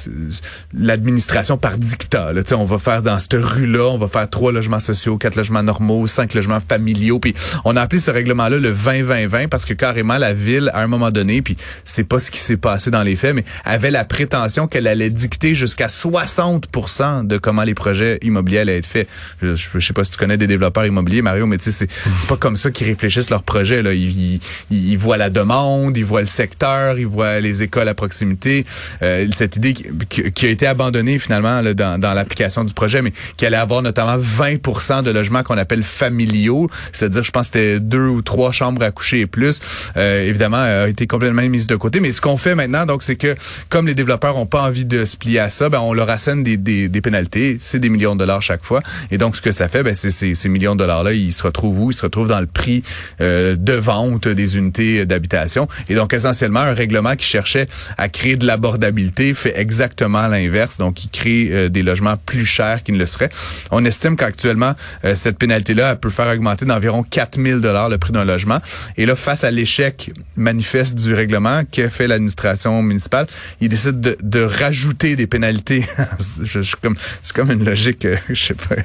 l'administration 0.74 1.56
par 1.58 1.78
dictat. 1.78 2.32
Là, 2.32 2.42
on 2.56 2.64
va 2.64 2.78
faire 2.78 3.02
dans 3.02 3.18
cette 3.18 3.34
rue-là, 3.34 3.84
on 3.90 3.98
va 3.98 4.08
faire 4.08 4.28
trois 4.28 4.52
logements 4.52 4.80
sociaux, 4.80 5.16
quatre 5.18 5.36
logements 5.36 5.62
normaux, 5.62 6.06
cinq 6.06 6.34
logements 6.34 6.60
familiaux. 6.60 7.18
Puis, 7.18 7.34
on 7.64 7.76
a 7.76 7.82
appelé 7.82 8.00
ce 8.00 8.10
règlement-là 8.10 8.58
le 8.58 8.72
20-20-20 8.74 9.48
parce 9.48 9.64
que 9.64 9.74
carrément 9.74 10.18
la 10.18 10.32
ville, 10.32 10.70
à 10.74 10.82
un 10.82 10.86
moment 10.86 11.10
donné, 11.10 11.42
puis 11.42 11.56
c'est 11.84 12.04
pas 12.04 12.20
ce 12.20 12.30
qui 12.30 12.38
s'est 12.40 12.56
passé 12.56 12.90
dans 12.90 13.02
les 13.02 13.16
faits, 13.16 13.34
mais 13.34 13.44
avait 13.64 13.90
la 13.90 14.04
prétention 14.04 14.66
qu'elle 14.66 14.86
allait 14.86 15.10
dicter 15.10 15.54
jusqu'à 15.54 15.86
60% 15.88 17.26
de 17.26 17.31
comment 17.38 17.62
les 17.62 17.74
projets 17.74 18.18
immobiliers 18.22 18.58
allaient 18.58 18.78
être 18.78 18.86
faits. 18.86 19.08
Je, 19.42 19.54
je, 19.54 19.78
sais 19.86 19.92
pas 19.92 20.04
si 20.04 20.10
tu 20.10 20.18
connais 20.18 20.36
des 20.36 20.46
développeurs 20.46 20.86
immobiliers, 20.86 21.22
Mario, 21.22 21.46
mais 21.46 21.58
tu 21.58 21.70
sais, 21.70 21.88
c'est, 22.18 22.28
pas 22.28 22.36
comme 22.36 22.56
ça 22.56 22.70
qu'ils 22.70 22.86
réfléchissent 22.86 23.30
leurs 23.30 23.42
projets. 23.42 23.82
Là. 23.82 23.92
Ils, 23.92 24.36
ils, 24.70 24.90
ils 24.92 24.96
voient 24.98 25.16
la 25.16 25.30
demande, 25.30 25.96
ils 25.96 26.04
voient 26.04 26.20
le 26.20 26.26
secteur, 26.26 26.98
ils 26.98 27.06
voient 27.06 27.40
les 27.40 27.62
écoles 27.62 27.88
à 27.88 27.94
proximité. 27.94 28.64
Euh, 29.02 29.26
cette 29.34 29.56
idée 29.56 29.74
qui, 29.74 30.30
qui- 30.32 30.46
a 30.46 30.50
été 30.50 30.66
abandonnée 30.66 31.18
finalement 31.18 31.60
là, 31.60 31.74
dans, 31.74 32.00
dans 32.00 32.14
l'application 32.14 32.64
du 32.64 32.74
projet, 32.74 33.02
mais 33.02 33.12
qui 33.36 33.46
allait 33.46 33.56
avoir 33.56 33.82
notamment 33.82 34.18
20% 34.18 35.02
de 35.02 35.10
logements 35.10 35.42
qu'on 35.42 35.58
appelle 35.58 35.82
familiaux, 35.82 36.68
c'est-à-dire, 36.92 37.22
je 37.22 37.30
pense 37.30 37.48
que 37.48 37.58
c'était 37.58 37.80
deux 37.80 38.06
ou 38.06 38.22
trois 38.22 38.52
chambres 38.52 38.82
à 38.82 38.90
coucher 38.90 39.20
et 39.20 39.26
plus. 39.26 39.60
Euh, 39.96 40.26
évidemment, 40.28 40.56
a 40.58 40.88
été 40.88 41.06
complètement 41.06 41.42
mise 41.42 41.66
de 41.66 41.76
côté. 41.76 42.00
Mais 42.00 42.12
ce 42.12 42.20
qu'on 42.20 42.36
fait 42.36 42.54
maintenant, 42.54 42.86
donc, 42.86 43.02
c'est 43.02 43.16
que 43.16 43.34
comme 43.68 43.86
les 43.86 43.94
développeurs 43.94 44.36
ont 44.36 44.46
pas 44.46 44.62
envie 44.62 44.84
de 44.84 45.04
se 45.04 45.16
plier 45.16 45.38
à 45.38 45.50
ça, 45.50 45.68
ben 45.68 45.80
on 45.80 45.92
leur 45.92 46.10
assène 46.10 46.42
des, 46.42 46.56
des, 46.56 46.88
des 46.88 47.00
pénalités. 47.00 47.21
C'est 47.60 47.78
des 47.78 47.88
millions 47.88 48.14
de 48.14 48.20
dollars 48.20 48.42
chaque 48.42 48.64
fois. 48.64 48.82
Et 49.10 49.18
donc, 49.18 49.36
ce 49.36 49.40
que 49.42 49.52
ça 49.52 49.68
fait, 49.68 49.82
ben, 49.82 49.94
c'est 49.94 50.10
ces 50.10 50.48
millions 50.48 50.74
de 50.74 50.78
dollars-là, 50.80 51.12
ils 51.12 51.32
se 51.32 51.42
retrouvent 51.42 51.80
où? 51.80 51.90
Ils 51.90 51.94
se 51.94 52.02
retrouvent 52.02 52.28
dans 52.28 52.40
le 52.40 52.46
prix 52.46 52.82
euh, 53.20 53.56
de 53.56 53.72
vente 53.74 54.28
des 54.28 54.56
unités 54.56 55.06
d'habitation. 55.06 55.68
Et 55.88 55.94
donc, 55.94 56.12
essentiellement, 56.12 56.60
un 56.60 56.74
règlement 56.74 57.16
qui 57.16 57.26
cherchait 57.26 57.68
à 57.98 58.08
créer 58.08 58.36
de 58.36 58.46
l'abordabilité 58.46 59.34
fait 59.34 59.58
exactement 59.58 60.26
l'inverse. 60.28 60.78
Donc, 60.78 61.04
il 61.04 61.10
crée 61.10 61.48
euh, 61.50 61.68
des 61.68 61.82
logements 61.82 62.16
plus 62.16 62.46
chers 62.46 62.82
qu'ils 62.82 62.94
ne 62.94 62.98
le 63.00 63.06
seraient. 63.06 63.30
On 63.70 63.84
estime 63.84 64.16
qu'actuellement, 64.16 64.74
euh, 65.04 65.14
cette 65.16 65.38
pénalité-là, 65.38 65.96
peut 65.96 66.10
faire 66.10 66.28
augmenter 66.28 66.64
d'environ 66.64 67.02
4000 67.02 67.60
dollars 67.60 67.88
le 67.88 67.98
prix 67.98 68.12
d'un 68.12 68.24
logement. 68.24 68.60
Et 68.96 69.06
là, 69.06 69.16
face 69.16 69.44
à 69.44 69.50
l'échec 69.50 70.10
manifeste 70.36 70.94
du 70.94 71.14
règlement 71.14 71.62
que 71.70 71.88
fait 71.88 72.06
l'administration 72.06 72.82
municipale, 72.82 73.26
il 73.60 73.68
décide 73.68 74.00
de, 74.00 74.16
de 74.22 74.40
rajouter 74.40 75.16
des 75.16 75.26
pénalités. 75.26 75.84
je, 76.42 76.62
je- 76.62 76.76
comme, 76.80 76.96
c'est 77.22 77.34
comme 77.34 77.50
une 77.50 77.64
logique, 77.64 78.04
euh, 78.04 78.16
je 78.28 78.42
sais 78.46 78.54
pas, 78.54 78.76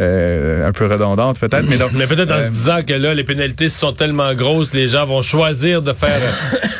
euh, 0.00 0.68
un 0.68 0.72
peu 0.72 0.86
redondante 0.86 1.38
peut-être, 1.38 1.66
mais 1.68 1.78
donc. 1.78 1.92
Mais 1.94 2.06
peut-être 2.06 2.30
en 2.32 2.36
euh, 2.36 2.42
se 2.42 2.50
disant 2.50 2.82
que 2.86 2.94
là, 2.94 3.14
les 3.14 3.24
pénalités 3.24 3.68
sont 3.68 3.92
tellement 3.92 4.34
grosses, 4.34 4.72
les 4.72 4.88
gens 4.88 5.06
vont 5.06 5.22
choisir 5.22 5.82
de 5.82 5.92
faire. 5.92 6.20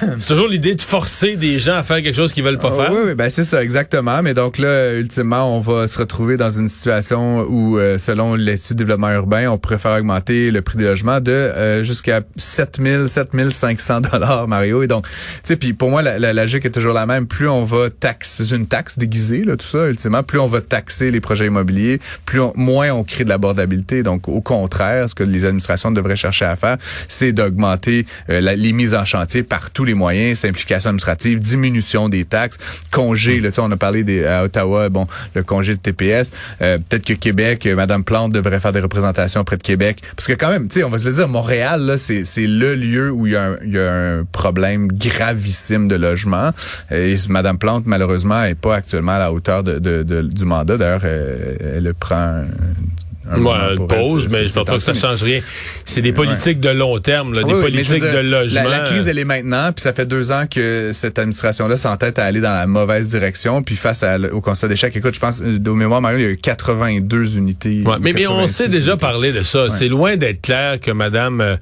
c'est 0.20 0.26
toujours 0.28 0.48
l'idée 0.48 0.74
de 0.74 0.80
forcer 0.80 1.36
des 1.36 1.58
gens 1.58 1.76
à 1.76 1.82
faire 1.82 2.02
quelque 2.02 2.14
chose 2.14 2.32
qu'ils 2.32 2.44
veulent 2.44 2.58
pas 2.58 2.70
Ah, 2.72 2.82
faire. 2.82 2.92
Oui, 2.92 3.00
oui, 3.06 3.14
ben 3.14 3.28
c'est 3.28 3.44
ça, 3.44 3.62
exactement. 3.62 4.22
Mais 4.22 4.34
donc 4.34 4.58
là, 4.58 4.94
ultimement, 4.94 5.56
on 5.56 5.60
va 5.60 5.88
se 5.88 5.98
retrouver 5.98 6.36
dans 6.36 6.50
une 6.50 6.68
situation 6.68 7.40
où, 7.48 7.78
euh, 7.78 7.98
selon 7.98 8.34
l'Institut 8.34 8.74
de 8.74 8.78
développement 8.78 9.10
urbain, 9.10 9.48
on 9.48 9.58
pourrait 9.58 9.78
faire 9.78 9.98
augmenter 9.98 10.50
le 10.50 10.62
prix 10.62 10.78
des 10.78 10.84
logements 10.84 11.20
de 11.20 11.32
euh, 11.32 11.82
jusqu'à 11.84 12.22
7 12.36 12.78
000, 12.82 13.08
7 13.08 13.30
500 13.50 14.00
dollars, 14.00 14.48
Mario. 14.48 14.82
Et 14.82 14.86
donc, 14.86 15.06
tu 15.06 15.12
sais, 15.44 15.56
puis 15.56 15.72
pour 15.72 15.90
moi, 15.90 16.02
la, 16.02 16.18
la 16.18 16.32
logique 16.32 16.64
est 16.64 16.70
toujours 16.70 16.94
la 16.94 17.06
même. 17.06 17.26
Plus 17.26 17.48
on 17.48 17.64
va 17.64 17.90
taxer, 17.90 18.44
c'est 18.44 18.56
une 18.56 18.66
taxe 18.66 18.98
déguisée, 18.98 19.42
là, 19.44 19.56
tout 19.56 19.66
ça, 19.66 19.86
ultimement, 19.88 20.22
plus 20.22 20.38
on 20.38 20.48
va 20.48 20.60
taxer 20.76 21.10
les 21.10 21.20
projets 21.20 21.46
immobiliers, 21.52 22.00
plus 22.24 22.40
on- 22.40 22.52
moins 22.56 22.90
on 22.92 23.04
crée 23.04 23.24
de 23.24 23.28
l'abordabilité. 23.28 24.02
Donc, 24.02 24.26
au 24.28 24.40
contraire, 24.40 25.08
ce 25.10 25.14
que 25.14 25.22
les 25.22 25.44
administrations 25.44 25.90
devraient 25.90 26.16
chercher 26.16 26.46
à 26.46 26.56
faire, 26.56 26.78
c'est 27.08 27.32
d'augmenter 27.32 28.06
euh, 28.30 28.40
les 28.40 28.72
mises 28.72 28.94
en 28.94 29.04
chantier 29.04 29.42
par 29.42 29.70
tous 29.70 29.84
les 29.84 29.92
moyens, 29.94 30.38
simplification 30.38 30.88
administrative, 30.90 31.40
diminution 31.40 32.08
des 32.08 32.24
taxes, 32.24 32.56
congé. 32.90 33.40
Là, 33.40 33.50
tu 33.50 33.56
sais, 33.56 33.60
on 33.60 33.70
a 33.70 33.76
parlé 33.76 34.02
des, 34.02 34.24
à 34.24 34.44
Ottawa, 34.44 34.88
bon, 34.88 35.06
le 35.34 35.42
congé 35.42 35.74
de 35.74 35.80
TPS. 35.80 36.30
Euh, 36.62 36.78
Peut-être 36.88 37.04
que 37.06 37.12
Québec, 37.12 37.66
euh, 37.66 37.74
Madame 37.76 38.02
Plante 38.04 38.32
devrait 38.32 38.60
faire 38.60 38.72
des 38.72 38.80
représentations 38.80 39.44
près 39.44 39.56
de 39.58 39.62
Québec, 39.62 40.00
parce 40.16 40.26
que 40.26 40.32
quand 40.32 40.50
même, 40.50 40.68
tu 40.68 40.78
sais, 40.78 40.84
on 40.84 40.90
va 40.90 40.98
se 40.98 41.06
le 41.06 41.12
dire, 41.12 41.28
Montréal, 41.28 41.82
là, 41.82 41.98
c'est 41.98 42.24
c'est 42.24 42.46
le 42.46 42.74
lieu 42.74 43.10
où 43.10 43.26
il 43.26 43.32
y, 43.34 43.36
a 43.36 43.44
un, 43.50 43.56
il 43.64 43.72
y 43.72 43.78
a 43.78 43.92
un 43.92 44.24
problème 44.24 44.88
gravissime 44.88 45.86
de 45.88 45.96
logement. 45.96 46.50
Et 46.90 47.16
Madame 47.28 47.58
Plante, 47.58 47.84
malheureusement, 47.86 48.42
est 48.44 48.54
pas 48.54 48.76
actuellement 48.76 49.12
à 49.12 49.18
la 49.18 49.32
hauteur 49.32 49.62
de, 49.62 49.78
de- 49.78 50.02
de- 50.02 50.22
du 50.22 50.44
mandat. 50.56 50.76
D'ailleurs, 50.76 51.02
euh, 51.04 51.76
elle 51.76 51.94
prend 51.94 52.16
un, 52.16 52.46
Ouais, 53.38 53.76
pour 53.76 53.86
pause, 53.86 54.26
elle, 54.26 54.32
mais 54.32 54.48
je 54.48 54.54
pense 54.54 54.64
pas 54.64 54.72
que 54.74 54.78
ça 54.78 54.94
change 54.94 55.22
rien. 55.22 55.40
C'est 55.84 56.02
des 56.02 56.12
politiques 56.12 56.60
de 56.60 56.68
long 56.70 56.98
terme, 56.98 57.32
là, 57.34 57.44
des 57.44 57.54
oui, 57.54 57.60
politiques 57.62 58.00
dire, 58.00 58.14
de 58.14 58.18
logement. 58.18 58.62
La, 58.64 58.78
la 58.78 58.80
crise, 58.80 59.06
elle 59.06 59.18
est 59.18 59.24
maintenant, 59.24 59.72
puis 59.72 59.82
ça 59.82 59.92
fait 59.92 60.06
deux 60.06 60.32
ans 60.32 60.46
que 60.50 60.90
cette 60.92 61.18
administration-là 61.18 61.76
s'entête 61.76 62.18
à 62.18 62.24
aller 62.24 62.40
dans 62.40 62.52
la 62.52 62.66
mauvaise 62.66 63.08
direction, 63.08 63.62
puis 63.62 63.76
face 63.76 64.02
à, 64.02 64.18
au 64.32 64.40
constat 64.40 64.68
d'échec. 64.68 64.94
Écoute, 64.96 65.14
je 65.14 65.20
pense, 65.20 65.40
euh, 65.40 65.58
de 65.58 65.70
mémoire, 65.70 66.00
Mario, 66.00 66.18
il 66.18 66.22
y 66.22 66.26
a 66.26 66.30
eu 66.30 66.36
82 66.36 67.36
unités. 67.36 67.82
Ouais, 67.86 67.96
mais, 68.00 68.12
mais 68.12 68.26
on 68.26 68.40
86 68.40 68.52
s'est 68.54 68.68
déjà 68.68 68.92
unités. 68.92 69.00
parlé 69.00 69.32
de 69.32 69.42
ça. 69.42 69.70
C'est 69.70 69.88
loin 69.88 70.16
d'être 70.16 70.42
clair 70.42 70.80
que 70.80 70.90
Madame 70.90 71.40
euh, 71.40 71.56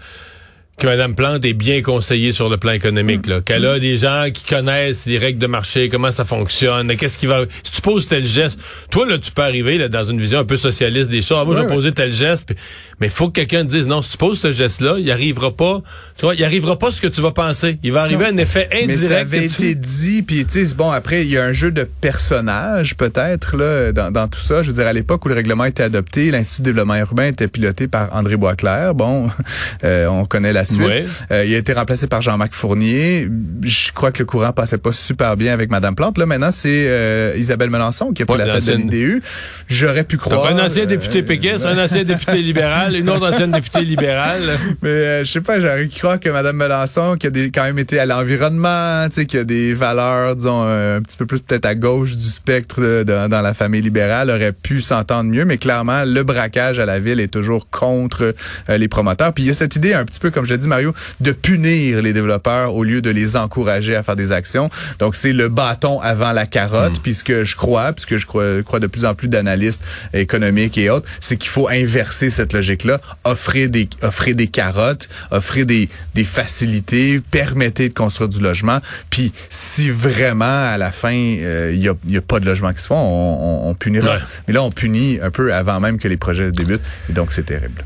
que 0.81 0.87
Madame 0.87 1.15
Plante 1.15 1.45
est 1.45 1.53
bien 1.53 1.83
conseillée 1.83 2.33
sur 2.33 2.49
le 2.49 2.57
plan 2.57 2.73
économique, 2.73 3.27
là. 3.27 3.41
Qu'elle 3.43 3.67
a 3.67 3.79
des 3.79 3.97
gens 3.99 4.29
qui 4.33 4.45
connaissent 4.45 5.05
les 5.07 5.19
règles 5.19 5.39
de 5.39 5.47
marché, 5.47 5.89
comment 5.91 6.11
ça 6.11 6.25
fonctionne, 6.25 6.97
qu'est-ce 6.97 7.19
qui 7.19 7.27
va. 7.27 7.43
Si 7.63 7.71
tu 7.71 7.83
poses 7.83 8.07
tel 8.07 8.27
geste, 8.27 8.59
toi 8.91 9.07
là, 9.07 9.19
tu 9.19 9.31
peux 9.31 9.43
arriver 9.43 9.77
là 9.77 9.89
dans 9.89 10.05
une 10.05 10.19
vision 10.19 10.39
un 10.39 10.45
peu 10.45 10.57
socialiste 10.57 11.11
des 11.11 11.21
choses. 11.23 11.39
Ah, 11.41 11.45
moi, 11.45 11.55
je 11.55 11.61
vais 11.61 11.67
poser 11.67 11.93
tel 11.93 12.13
geste, 12.15 12.47
puis- 12.47 12.57
mais 12.99 13.09
il 13.09 13.13
faut 13.13 13.29
que 13.29 13.35
quelqu'un 13.35 13.65
te 13.65 13.71
dise 13.71 13.87
non. 13.87 14.01
Si 14.01 14.11
tu 14.13 14.17
poses 14.17 14.41
ce 14.41 14.53
geste-là, 14.53 14.97
il 14.99 15.11
arrivera 15.11 15.51
pas. 15.55 15.83
Tu 16.17 16.25
vois, 16.25 16.35
il 16.35 16.43
arrivera 16.45 16.79
pas 16.79 16.91
ce 16.91 17.01
que 17.03 17.09
tu 17.09 17.21
vas 17.21 17.33
penser. 17.33 17.79
Il 17.83 17.93
va 17.93 18.03
arriver 18.03 18.25
un 18.25 18.37
effet 18.39 18.67
Mais 18.73 18.85
indirect. 18.85 19.09
ça 19.13 19.19
avait 19.19 19.45
été 19.45 19.75
dit, 19.75 20.23
puis 20.23 20.47
tu 20.47 20.65
sais, 20.67 20.75
bon, 20.75 20.91
après, 20.91 21.23
il 21.27 21.31
y 21.31 21.37
a 21.37 21.45
un 21.45 21.53
jeu 21.53 21.71
de 21.71 21.85
personnages, 21.85 22.97
peut-être, 22.97 23.57
là, 23.57 23.93
dans, 23.93 24.11
dans 24.11 24.29
tout 24.29 24.41
ça. 24.41 24.63
Je 24.63 24.69
veux 24.69 24.75
dire, 24.75 24.87
à 24.87 24.93
l'époque 24.95 25.25
où 25.27 25.29
le 25.29 25.35
règlement 25.35 25.65
était 25.67 25.83
adopté, 25.83 26.31
l'Institut 26.31 26.63
de 26.63 26.67
développement 26.71 26.97
urbain 26.97 27.27
était 27.27 27.49
piloté 27.49 27.87
par 27.87 28.15
André 28.17 28.37
Boisclair. 28.37 28.95
Bon, 28.95 29.31
euh, 29.85 30.07
on 30.07 30.25
connaît 30.25 30.53
la 30.53 30.65
suite. 30.71 30.87
Ouais. 30.87 31.05
Euh, 31.33 31.45
il 31.45 31.55
a 31.55 31.59
été 31.59 31.73
remplacé 31.73 32.07
par 32.07 32.23
Jean-Marc 32.23 32.53
Fournier. 32.53 33.29
Je 33.63 33.93
crois 33.93 34.13
que 34.13 34.21
le 34.21 34.25
courant 34.25 34.53
passait 34.53 34.79
pas 34.79 34.93
super 34.93 35.37
bien 35.37 35.53
avec 35.53 35.71
Madame 35.71 35.95
Plante. 35.95 36.19
Là, 36.19 36.27
maintenant, 36.27 36.51
c'est 36.51 36.87
euh, 36.89 37.35
Isabelle 37.37 37.71
Melançon 37.71 38.13
qui 38.13 38.23
a 38.23 38.27
pris 38.27 38.39
la 38.39 38.61
tête 38.61 38.67
de 38.67 38.73
l'IDU. 38.73 39.23
J'aurais 39.69 40.05
pu 40.05 40.17
croire... 40.17 40.43
Donc, 40.43 40.61
un 40.61 40.65
ancien 40.65 40.85
euh, 40.85 40.87
député 40.87 41.23
péquiste, 41.23 41.65
un 41.65 41.79
ancien 41.85 42.05
député 42.05 42.39
libéral, 42.39 42.97
une 42.97 43.09
autre 43.11 43.31
ancienne 43.31 43.53
députée 43.53 43.83
libérale? 43.83 44.41
Mais 44.83 44.89
euh, 44.89 45.25
je 45.25 45.31
sais 45.31 45.41
pas, 45.41 45.61
j'aurais 45.61 45.87
cru 45.89 45.99
croire 45.99 46.21
que 46.21 46.31
Mme 46.31 46.57
Melançon, 46.57 47.17
qui 47.19 47.27
a 47.27 47.31
des, 47.31 47.51
quand 47.51 47.65
même 47.65 47.79
été 47.79 47.99
à 47.99 48.07
l'environnement, 48.07 49.07
tu 49.09 49.17
sais, 49.17 49.27
qui 49.27 49.39
a 49.39 49.45
des 49.45 49.75
valeurs, 49.75 50.37
disons, 50.37 50.63
euh, 50.65 50.99
un 50.99 51.03
petit 51.03 51.17
peu 51.17 51.27
plus 51.27 51.41
peut-être 51.41 51.67
à 51.67 51.75
gauche 51.75 52.17
du 52.17 52.25
spectre 52.25 52.81
là, 52.81 53.05
dans, 53.05 53.29
dans 53.29 53.41
la 53.41 53.55
famille 53.55 53.83
libérale, 53.83 54.31
aurait 54.31 54.53
pu 54.53 54.81
s'entendre 54.81 55.31
mieux. 55.31 55.45
Mais 55.45 55.59
clairement, 55.59 56.05
le 56.05 56.23
braquage 56.23 56.79
à 56.79 56.87
la 56.87 56.99
ville 56.99 57.21
est 57.21 57.29
toujours 57.29 57.69
contre 57.71 58.35
euh, 58.69 58.79
les 58.79 58.89
promoteurs. 58.89 59.33
Puis 59.33 59.45
il 59.45 59.47
y 59.49 59.51
a 59.51 59.55
cette 59.55 59.77
idée, 59.77 59.95
un 59.95 60.05
petit 60.05 60.21
peu 60.21 60.31
comme 60.31 60.45
je 60.45 60.55
dit, 60.61 60.69
Mario, 60.69 60.95
de 61.21 61.33
punir 61.33 62.03
les 62.03 62.13
développeurs 62.13 62.75
au 62.75 62.85
lieu 62.85 63.03
de 63.03 63.11
les 63.11 63.37
encourager 63.37 63.97
à 63.97 64.03
faire 64.03 64.17
des 64.17 64.33
actions. 64.33 64.71
Donc 64.99 65.17
c'est 65.17 65.33
le 65.33 65.49
bâton 65.49 66.01
avant 66.01 66.33
la 66.33 66.47
carotte. 66.47 66.99
Hmm. 66.99 67.03
Puisque 67.03 67.43
je 67.43 67.57
crois, 67.57 67.93
puisque 67.93 68.17
je 68.17 68.27
crois, 68.27 68.63
crois 68.63 68.81
de 68.81 68.87
plus 68.87 69.05
en 69.05 69.15
plus 69.15 69.29
d'analystes 69.29 69.83
économiques 70.13 70.77
et 70.79 70.91
autres, 70.91 71.09
c'est 71.21 71.37
qu'il 71.37 71.51
faut 71.51 71.69
inverser 71.69 72.31
cette 72.31 72.53
logique-là, 72.53 73.01
offrir 73.25 73.69
des 73.71 73.89
offrir 74.03 74.35
des 74.37 74.47
carottes, 74.47 75.09
offrir 75.31 75.67
des, 75.67 75.89
des 76.15 76.25
facilités, 76.25 77.21
permettez 77.31 77.89
de 77.89 77.95
construire 77.95 78.29
du 78.29 78.41
logement. 78.41 78.81
Puis 79.09 79.33
si 79.49 79.91
vraiment 79.91 80.45
à 80.45 80.77
la 80.79 80.91
fin 80.93 81.15
euh, 81.15 81.73
il 81.75 81.83
y, 81.83 81.89
a, 81.89 81.95
il 82.07 82.13
y 82.13 82.17
a 82.17 82.21
pas 82.21 82.41
de 82.41 82.47
logement 82.47 82.73
qui 82.73 82.83
se 82.83 82.87
font, 82.87 82.97
on, 82.97 83.67
on, 83.67 83.71
on 83.71 83.75
punira. 83.75 84.17
Ouais. 84.17 84.23
Mais 84.47 84.55
là 84.55 84.63
on 84.63 84.71
punit 84.71 85.19
un 85.23 85.31
peu 85.31 85.55
avant 85.55 85.81
même 85.81 85.99
que 85.99 86.09
les 86.09 86.17
projets 86.17 86.51
débutent 86.51 86.83
et 87.09 87.13
donc 87.13 87.33
c'est 87.33 87.47
terrible. 87.47 87.85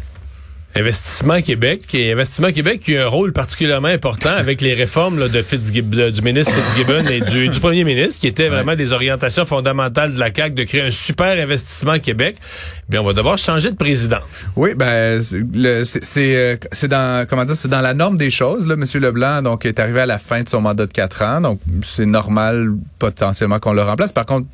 Investissement 0.76 1.40
Québec. 1.40 1.82
Et 1.94 2.12
Investissement 2.12 2.52
Québec 2.52 2.80
qui 2.80 2.96
a 2.96 3.04
un 3.04 3.08
rôle 3.08 3.32
particulièrement 3.32 3.88
important 3.88 4.30
avec 4.30 4.60
les 4.60 4.74
réformes 4.74 5.18
là, 5.18 5.28
de 5.28 6.10
du 6.10 6.22
ministre 6.22 6.52
Fitzgibbon 6.54 7.04
et 7.10 7.20
du, 7.20 7.48
du 7.48 7.60
premier 7.60 7.84
ministre, 7.84 8.20
qui 8.20 8.26
étaient 8.26 8.48
vraiment 8.48 8.74
des 8.74 8.92
orientations 8.92 9.46
fondamentales 9.46 10.14
de 10.14 10.18
la 10.18 10.34
CAQ 10.34 10.54
de 10.54 10.64
créer 10.64 10.80
un 10.82 10.90
super 10.90 11.40
investissement 11.42 11.98
Québec. 11.98 12.36
Bien, 12.88 13.00
on 13.02 13.04
va 13.04 13.12
devoir 13.12 13.38
changer 13.38 13.70
de 13.70 13.76
président. 13.76 14.18
Oui, 14.56 14.70
ben 14.74 15.22
c'est- 15.22 16.36
euh, 16.36 16.56
c'est 16.72 16.88
dans 16.88 17.26
comment 17.28 17.44
dire, 17.44 17.56
c'est 17.56 17.68
dans 17.68 17.80
la 17.80 17.94
norme 17.94 18.18
des 18.18 18.30
choses. 18.30 18.66
Là, 18.66 18.76
Monsieur 18.76 19.00
Leblanc 19.00 19.42
donc 19.42 19.64
est 19.66 19.78
arrivé 19.78 20.00
à 20.00 20.06
la 20.06 20.18
fin 20.18 20.42
de 20.42 20.48
son 20.48 20.60
mandat 20.60 20.86
de 20.86 20.92
quatre 20.92 21.22
ans, 21.22 21.40
donc 21.40 21.60
c'est 21.82 22.06
normal 22.06 22.70
potentiellement 22.98 23.58
qu'on 23.60 23.72
le 23.72 23.82
remplace. 23.82 24.12
Par 24.12 24.26
contre 24.26 24.46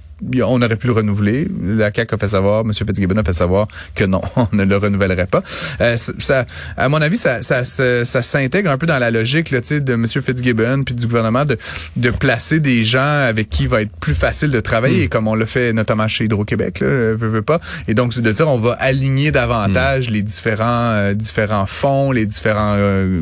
on 0.43 0.61
aurait 0.62 0.77
pu 0.77 0.87
le 0.87 0.93
renouveler. 0.93 1.49
La 1.65 1.93
CAQ 1.95 2.15
a 2.15 2.19
fait 2.19 2.29
savoir, 2.29 2.61
M. 2.62 2.73
Fitzgibbon 2.73 3.17
a 3.17 3.25
fait 3.25 3.33
savoir 3.33 3.69
que 3.95 4.05
non, 4.05 4.21
on 4.37 4.47
ne 4.53 4.65
le 4.65 4.77
renouvellerait 4.77 5.27
pas. 5.27 5.43
Euh, 5.81 5.97
ça- 5.97 6.12
ça, 6.19 6.45
à 6.77 6.89
mon 6.89 7.00
avis, 7.00 7.17
ça, 7.17 7.43
ça, 7.43 7.65
se- 7.65 8.05
ça, 8.05 8.23
s'intègre 8.23 8.71
un 8.71 8.79
peu 8.79 8.87
dans 8.87 8.99
la 8.99 9.11
logique 9.11 9.50
là, 9.50 9.61
de 9.61 9.93
M. 9.93 10.07
Fitzgibbon 10.07 10.83
puis 10.85 10.95
du 10.95 11.07
gouvernement 11.07 11.45
de, 11.45 11.57
de 11.97 12.11
placer 12.11 12.61
des 12.61 12.85
gens 12.85 13.00
avec 13.29 13.49
qui 13.50 13.65
il 13.65 13.69
va 13.69 13.83
être 13.83 13.91
plus 14.00 14.15
facile 14.15 14.50
de 14.50 14.61
travailler, 14.61 15.09
comme 15.09 15.29
on 15.29 15.35
l'a 15.35 15.47
fait 15.47 15.73
notamment 15.73 16.09
chez 16.09 16.25
Hydro-Québec, 16.25 16.81
veut, 16.83 17.15
veut 17.15 17.43
pas. 17.43 17.61
Et 17.89 17.95
donc, 17.95 18.12
c'est 18.15 18.21
de 18.23 18.33
dire, 18.33 18.49
on 18.49 18.59
va 18.59 18.73
aligner 18.81 19.31
davantage 19.33 20.11
les 20.11 20.23
différents 20.23 20.91
euh, 20.93 21.15
différents 21.15 21.67
fonds, 21.67 22.12
les 22.12 22.27
différents 22.27 22.75
euh, 22.77 23.21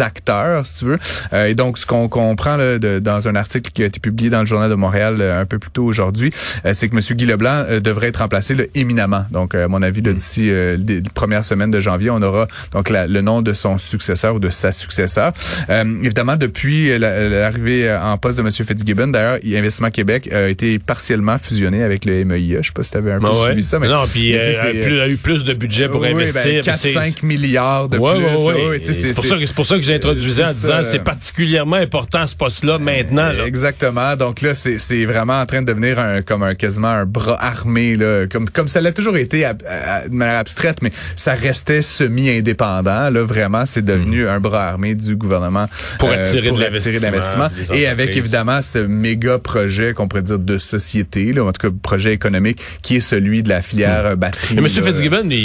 acteurs, 0.00 0.66
si 0.66 0.74
tu 0.74 0.84
veux. 0.86 0.98
Euh, 1.32 1.46
et 1.46 1.54
donc, 1.54 1.78
ce 1.78 1.86
qu'on 1.86 2.08
comprend 2.08 2.56
là, 2.56 2.78
de- 2.78 2.98
dans 2.98 3.28
un 3.28 3.34
article 3.34 3.70
qui 3.72 3.82
a 3.82 3.86
été 3.86 4.00
publié 4.00 4.30
dans 4.30 4.40
le 4.40 4.46
Journal 4.46 4.70
de 4.70 4.74
Montréal 4.74 5.16
euh, 5.20 5.40
un 5.40 5.44
peu 5.46 5.58
plus 5.58 5.70
tôt 5.70 5.84
aujourd'hui, 5.84 6.32
c'est 6.72 6.88
que 6.88 6.94
M. 6.96 7.00
Guy 7.16 7.26
Leblanc 7.26 7.64
euh, 7.68 7.80
devrait 7.80 8.08
être 8.08 8.18
remplacé 8.18 8.54
là, 8.54 8.64
éminemment. 8.74 9.24
Donc, 9.30 9.54
euh, 9.54 9.64
à 9.64 9.68
mon 9.68 9.82
avis, 9.82 10.00
là, 10.02 10.12
d'ici 10.12 10.50
euh, 10.50 10.76
les 10.84 11.00
premières 11.00 11.44
semaines 11.44 11.70
de 11.70 11.80
janvier, 11.80 12.10
on 12.10 12.22
aura 12.22 12.48
donc 12.72 12.90
la- 12.90 13.06
le 13.06 13.20
nom 13.20 13.42
de 13.42 13.52
son 13.52 13.78
successeur 13.78 14.34
ou 14.34 14.38
de 14.38 14.50
sa 14.50 14.72
successeur. 14.72 15.32
Euh, 15.70 15.84
évidemment, 16.02 16.36
depuis 16.36 16.90
euh, 16.90 16.98
la- 16.98 17.28
l'arrivée 17.28 17.88
euh, 17.88 18.00
en 18.00 18.16
poste 18.18 18.38
de 18.38 18.42
M. 18.42 18.50
Fitzgibbon, 18.50 19.08
d'ailleurs, 19.08 19.38
Investissement 19.44 19.90
Québec 19.90 20.28
a 20.32 20.48
été 20.48 20.78
partiellement 20.78 21.38
fusionné 21.38 21.82
avec 21.82 22.04
le 22.04 22.24
MEIA. 22.24 22.58
Je 22.62 22.66
sais 22.68 22.72
pas 22.74 22.82
si 22.84 22.90
tu 22.90 22.96
avais 22.98 23.12
un 23.12 23.20
peu 23.20 23.26
Ah 23.28 23.32
ouais? 23.32 23.44
suivi 23.46 23.62
ça, 23.62 23.78
mais 23.78 23.88
non, 23.88 24.02
puis 24.10 24.32
sais, 24.32 24.56
euh, 24.64 25.04
a 25.04 25.08
eu 25.08 25.16
plus 25.16 25.44
de 25.44 25.54
budget 25.54 25.88
pour 25.88 26.00
oui, 26.00 26.08
investir. 26.10 26.42
ben, 26.44 26.60
puis 26.62 26.70
c'est- 26.78 26.92
4-5 26.92 27.22
milliards 27.22 27.88
de 27.88 27.98
Ouais, 27.98 28.16
plus. 28.16 28.24
ouais, 28.44 28.80
c'est 28.82 29.14
pour, 29.14 29.24
ça 29.24 29.36
que- 29.36 29.46
c'est 29.46 29.54
pour 29.54 29.66
ça 29.66 29.76
que 29.76 29.82
j'introduisais 29.82 30.44
en 30.44 30.52
disant 30.52 30.80
c'est 30.90 31.02
particulièrement 31.02 31.76
important 31.76 32.26
ce 32.26 32.34
poste-là 32.36 32.78
maintenant. 32.78 33.32
Là. 33.32 33.46
Exactement. 33.46 34.16
Donc 34.16 34.40
là, 34.42 34.54
c'est 34.54 34.78
c'est 34.78 35.04
vraiment 35.04 35.40
en 35.40 35.46
train 35.46 35.62
de 35.62 35.66
devenir 35.66 35.98
un 35.98 36.22
comme 36.26 36.42
un 36.42 36.54
quasiment 36.54 36.88
un 36.88 37.06
bras 37.06 37.42
armé 37.42 37.96
là, 37.96 38.26
comme 38.26 38.50
comme 38.50 38.68
ça 38.68 38.80
l'a 38.80 38.92
toujours 38.92 39.16
été 39.16 39.44
à- 39.44 39.54
à- 39.68 40.08
de 40.08 40.14
manière 40.14 40.38
abstraite, 40.38 40.78
mais 40.82 40.92
ça 41.16 41.34
restait 41.34 41.82
semi-indépendant. 41.82 43.10
Là, 43.10 43.22
vraiment, 43.24 43.64
c'est 43.66 43.84
devenu 43.84 44.28
un 44.28 44.40
bras 44.40 44.64
armé 44.66 44.94
du 44.94 45.16
gouvernement. 45.16 45.68
Pour 45.98 46.10
euh, 46.10 46.14
attirer 46.20 46.50
de 46.50 46.62
attirer 46.62 46.98
l'investissement, 46.98 47.48
Et 47.72 47.86
avec 47.86 48.16
évidemment 48.16 48.60
ce 48.62 48.78
méga 48.78 49.38
projet 49.38 49.94
qu'on 49.94 50.08
pourrait 50.08 50.22
dire 50.22 50.38
de 50.38 50.58
société, 50.58 51.32
là, 51.32 51.44
en 51.44 51.52
tout 51.52 51.70
cas 51.70 51.74
projet 51.82 52.12
économique, 52.12 52.60
qui 52.82 52.96
est 52.96 53.00
celui 53.00 53.42
de 53.42 53.48
la 53.48 53.62
filière 53.62 54.06
euh, 54.06 54.16
batterie. 54.16 54.54
Mais 54.56 54.62
M. 54.62 54.68
Fitzgibbon, 54.68 55.28
il, 55.30 55.36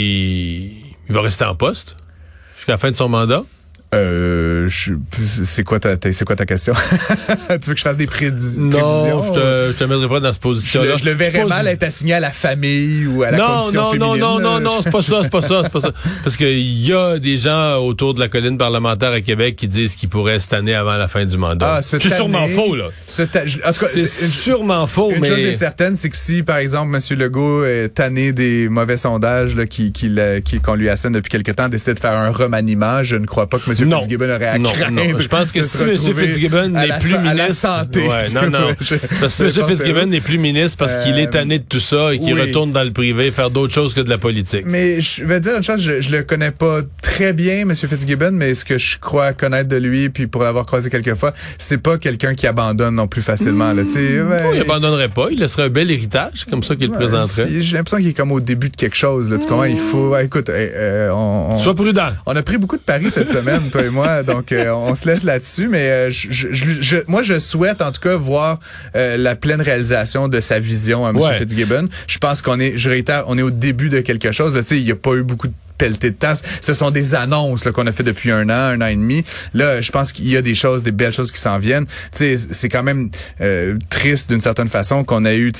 il 1.07 1.13
va 1.15 1.21
rester 1.21 1.45
en 1.45 1.55
poste 1.55 1.95
jusqu'à 2.55 2.73
la 2.73 2.77
fin 2.77 2.91
de 2.91 2.95
son 2.95 3.09
mandat? 3.09 3.43
Euh, 3.93 4.69
je- 4.69 4.93
c'est 5.43 5.63
quoi 5.65 5.77
ta, 5.79 5.97
ta- 5.97 6.11
c'est 6.13 6.23
quoi 6.23 6.37
ta 6.37 6.45
question? 6.45 6.73
Tu 7.61 7.67
veux 7.67 7.73
que 7.73 7.77
je 7.77 7.83
fasse 7.83 7.97
des 7.97 8.05
prédis- 8.07 8.57
Non, 8.59 8.69
prévisions 8.69 9.21
je 9.21 9.31
te, 9.33 9.73
je 9.73 9.77
te 9.77 9.83
mettrai 9.83 10.07
pas 10.07 10.19
dans 10.21 10.31
cette 10.31 10.41
Je 10.41 10.47
position-là. 10.47 10.91
le, 10.93 10.97
je 10.97 11.03
le 11.05 11.11
verrais 11.11 11.33
suppose- 11.33 11.49
mal 11.49 11.67
être 11.67 11.83
assigné 11.83 12.13
à 12.13 12.19
la 12.21 12.31
famille 12.31 13.05
ou 13.07 13.23
à 13.23 13.31
la 13.31 13.37
non, 13.37 13.47
condition 13.63 13.81
non, 13.81 13.87
non, 13.87 13.91
féminine. 13.91 14.19
non, 14.21 14.39
non, 14.39 14.53
là. 14.53 14.59
non, 14.61 14.79
c'est 14.81 14.91
pas 14.91 15.01
ça, 15.01 15.19
c'est 15.23 15.29
pas 15.29 15.41
ça, 15.41 15.61
c'est 15.63 15.71
pas 15.71 15.81
ça. 15.81 15.91
Parce 16.23 16.37
qu'il 16.37 16.61
y 16.87 16.93
a 16.93 17.19
des 17.19 17.35
gens 17.35 17.77
autour 17.79 18.13
de 18.13 18.21
la 18.21 18.29
colline 18.29 18.57
parlementaire 18.57 19.11
à 19.11 19.19
Québec 19.19 19.57
qui 19.57 19.67
disent 19.67 19.95
qu'ils 19.95 20.07
pourraient 20.09 20.39
cette 20.39 20.53
année 20.53 20.73
avant 20.73 20.95
la 20.95 21.09
fin 21.09 21.25
du 21.25 21.35
mandat. 21.37 21.75
Ah, 21.77 21.81
c'est 21.83 22.01
sûrement 22.01 22.47
faux, 22.47 22.75
là. 22.75 22.85
je- 23.09 23.57
C'est 23.73 24.07
sûrement 24.29 24.87
faux, 24.87 25.11
Une 25.11 25.19
mais... 25.19 25.27
chose 25.27 25.37
est 25.39 25.53
certaine, 25.53 25.97
c'est 25.97 26.09
que 26.09 26.15
si, 26.17 26.43
par 26.43 26.57
exemple, 26.57 26.95
M. 26.95 27.19
Legault 27.19 27.65
est 27.65 27.89
tanné 27.89 28.31
des 28.31 28.69
mauvais 28.69 28.95
sondages 28.97 29.53
là, 29.55 29.65
qui, 29.67 29.91
qu'on 30.63 30.75
lui 30.75 30.87
assène 30.87 31.11
depuis 31.11 31.29
quelque 31.29 31.51
temps, 31.51 31.67
décidé 31.67 31.93
de 31.93 31.99
faire 31.99 32.13
un 32.13 32.29
remaniement, 32.31 33.03
je 33.03 33.17
ne 33.17 33.25
crois 33.25 33.47
pas 33.47 33.59
que 33.59 33.69
M. 33.69 33.75
Non. 33.85 34.01
Fitzgibbon 34.01 34.29
aurait 34.29 34.47
à 34.47 34.57
non, 34.59 34.71
craindre 34.71 34.95
non. 35.13 35.19
Je 35.19 35.27
pense 35.27 35.51
que 35.51 35.61
si 35.63 35.83
M. 35.83 35.95
Fitzgibbon 35.95 36.69
n'est 36.69 36.99
plus 36.99 37.11
sa- 37.11 37.17
ministre... 37.19 37.53
santé. 37.53 38.07
Ouais, 38.07 38.29
non, 38.33 38.49
non. 38.49 38.67
je- 38.81 38.95
Parce 39.19 39.37
que 39.37 39.43
M. 39.61 39.67
Fitzgibbon 39.67 40.05
n'est 40.07 40.21
plus 40.21 40.37
ministre 40.37 40.77
parce 40.77 40.95
qu'il 41.03 41.13
Euh, 41.13 41.17
est 41.23 41.29
tanné 41.31 41.59
de 41.59 41.63
tout 41.67 41.79
ça 41.79 42.13
et 42.13 42.19
qu'il 42.19 42.33
oui. 42.33 42.41
retourne 42.41 42.71
dans 42.71 42.83
le 42.83 42.91
privé 42.91 43.31
faire 43.31 43.49
d'autres 43.49 43.73
choses 43.73 43.93
que 43.93 44.01
de 44.01 44.09
la 44.09 44.17
politique. 44.17 44.63
Mais 44.65 45.01
je 45.01 45.23
vais 45.25 45.39
dire 45.39 45.55
une 45.57 45.63
chose, 45.63 45.81
je, 45.81 46.01
je 46.01 46.11
le 46.11 46.23
connais 46.23 46.51
pas 46.51 46.79
très 47.01 47.33
bien, 47.33 47.61
M. 47.61 47.73
Fitzgibbon, 47.75 48.31
mais 48.33 48.53
ce 48.53 48.65
que 48.65 48.77
je 48.77 48.97
crois 48.97 49.33
connaître 49.33 49.69
de 49.69 49.77
lui, 49.77 50.09
puis 50.09 50.27
pour 50.27 50.43
l'avoir 50.43 50.65
croisé 50.65 50.89
quelques 50.89 51.15
fois, 51.15 51.33
c'est 51.57 51.77
pas 51.81 51.97
quelqu'un 51.97 52.35
qui 52.35 52.47
abandonne 52.47 52.95
non 52.95 53.07
plus 53.07 53.21
facilement. 53.21 53.73
Là, 53.73 53.83
tu 53.83 53.91
sais, 53.91 54.21
ouais, 54.21 54.37
Oh, 54.45 54.51
il 54.55 54.61
abandonnerait 54.61 55.09
pas. 55.09 55.27
Il 55.31 55.39
laisserait 55.39 55.63
un 55.63 55.69
bel 55.69 55.89
héritage, 55.91 56.45
comme 56.49 56.63
ça 56.63 56.75
qu'il 56.75 56.87
le 56.87 56.93
présenterait. 56.93 57.47
si- 57.47 57.61
J'ai 57.63 57.77
l'impression 57.77 57.97
qu'il 57.97 58.07
est 58.09 58.13
comme 58.13 58.31
au 58.31 58.39
début 58.39 58.69
de 58.69 58.75
quelque 58.75 58.95
chose. 58.95 59.29
Là, 59.29 59.37
tu 59.37 59.47
comprends? 59.47 59.63
Il 59.65 59.77
faut... 59.77 60.09
ouais, 60.09 60.25
écoute, 60.25 60.49
euh, 60.49 60.69
euh, 60.73 61.09
on, 61.11 61.51
on- 61.51 61.55
Sois 61.57 61.75
prudent. 61.75 62.09
On 62.25 62.35
a 62.35 62.41
pris 62.43 62.57
beaucoup 62.57 62.77
de 62.77 62.81
paris 62.81 63.07
cette 63.11 63.31
semaine, 63.31 63.61
toi 63.71 63.83
et 63.83 63.89
moi, 63.89 64.23
donc 64.23 64.51
euh, 64.51 64.71
on 64.73 64.93
se 64.95 65.07
laisse 65.07 65.23
là-dessus. 65.23 65.67
Mais 65.67 65.89
euh, 65.89 66.09
je, 66.11 66.27
je- 66.31 66.47
je- 66.51 66.81
je- 66.81 66.97
moi, 67.07 67.23
je 67.23 67.39
souhaite 67.39 67.81
en 67.81 67.91
tout 67.91 68.01
cas 68.01 68.15
voir 68.15 68.59
euh, 68.95 69.17
la 69.17 69.35
pleine 69.35 69.61
réalisation 69.61 70.27
de 70.27 70.39
sa 70.39 70.59
vision 70.59 71.05
à 71.05 71.09
M. 71.11 71.17
Ouais. 71.17 71.37
Fitzgibbon. 71.39 71.87
Je 72.07 72.17
pense 72.17 72.41
qu'on 72.41 72.59
est, 72.59 72.77
je 72.77 72.89
réitère, 72.89 73.23
on 73.27 73.37
est 73.37 73.41
au 73.41 73.51
début 73.51 73.89
de 73.89 74.01
quelque 74.01 74.31
chose. 74.31 74.53
Tu 74.61 74.65
sais, 74.65 74.77
il 74.77 74.85
n'y 74.85 74.91
a 74.91 74.95
pas 74.95 75.13
eu 75.13 75.23
beaucoup 75.23 75.47
de 75.47 75.53
de. 75.89 76.13
Ce 76.61 76.73
sont 76.73 76.91
des 76.91 77.15
annonces 77.15 77.63
qu'on 77.63 77.87
a 77.87 77.91
fait 77.91 78.03
depuis 78.03 78.31
un 78.31 78.49
an, 78.49 78.53
un 78.53 78.81
an 78.81 78.85
et 78.87 78.95
demi. 78.95 79.23
Là, 79.53 79.81
je 79.81 79.91
pense 79.91 80.11
qu'il 80.11 80.27
y 80.27 80.37
a 80.37 80.41
des 80.41 80.55
choses, 80.55 80.83
des 80.83 80.91
belles 80.91 81.13
choses 81.13 81.31
qui 81.31 81.39
s'en 81.39 81.59
viennent. 81.59 81.85
C'est 82.11 82.69
quand 82.69 82.83
même 82.83 83.09
euh, 83.41 83.77
triste 83.89 84.29
d'une 84.29 84.41
certaine 84.41 84.67
façon 84.69 85.03
qu'on 85.03 85.25
a 85.25 85.33
eu. 85.33 85.51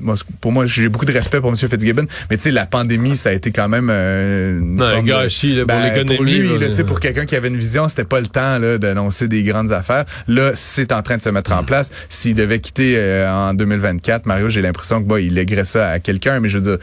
Moi, 0.00 0.14
pour 0.40 0.52
moi, 0.52 0.66
j'ai 0.66 0.88
beaucoup 0.88 1.04
de 1.06 1.12
respect 1.12 1.40
pour 1.40 1.50
M. 1.50 1.56
Fitzgibbon, 1.56 2.06
mais 2.30 2.36
la 2.50 2.66
pandémie, 2.66 3.16
ça 3.16 3.30
a 3.30 3.32
été 3.32 3.50
quand 3.50 3.68
même 3.68 3.88
euh, 3.90 4.58
une 4.60 4.76
Non, 4.76 4.84
un 4.84 4.92
forme 4.94 5.04
de- 5.06 5.10
gâchis, 5.10 5.54
là, 5.54 5.64
pour 5.66 5.76
Ben, 5.76 5.82
l'économie, 5.82 6.16
Pour 6.16 6.24
lui, 6.24 6.58
là. 6.58 6.84
pour 6.84 7.00
quelqu'un 7.00 7.24
qui 7.26 7.34
avait 7.36 7.48
une 7.48 7.56
vision, 7.56 7.88
c'était 7.88 8.04
pas 8.04 8.20
le 8.20 8.26
temps 8.26 8.60
d'annoncer 8.78 9.28
des 9.28 9.42
grandes 9.42 9.72
affaires. 9.72 10.04
Là, 10.28 10.52
c'est 10.54 10.92
en 10.92 11.02
train 11.02 11.16
de 11.16 11.22
se 11.22 11.28
mettre 11.30 11.52
en 11.52 11.64
place. 11.64 11.90
S'il 12.08 12.34
devait 12.34 12.60
quitter 12.60 12.94
euh, 12.96 13.30
en 13.30 13.54
2024, 13.54 14.26
Mario, 14.26 14.48
j'ai 14.48 14.62
l'impression 14.62 15.02
que 15.02 15.06
bon, 15.08 15.16
il 15.16 15.34
lèguerait 15.34 15.64
ça 15.64 15.90
à 15.90 15.98
quelqu'un, 16.00 16.40
mais 16.40 16.48
je 16.48 16.58
veux 16.58 16.64
dire, 16.64 16.78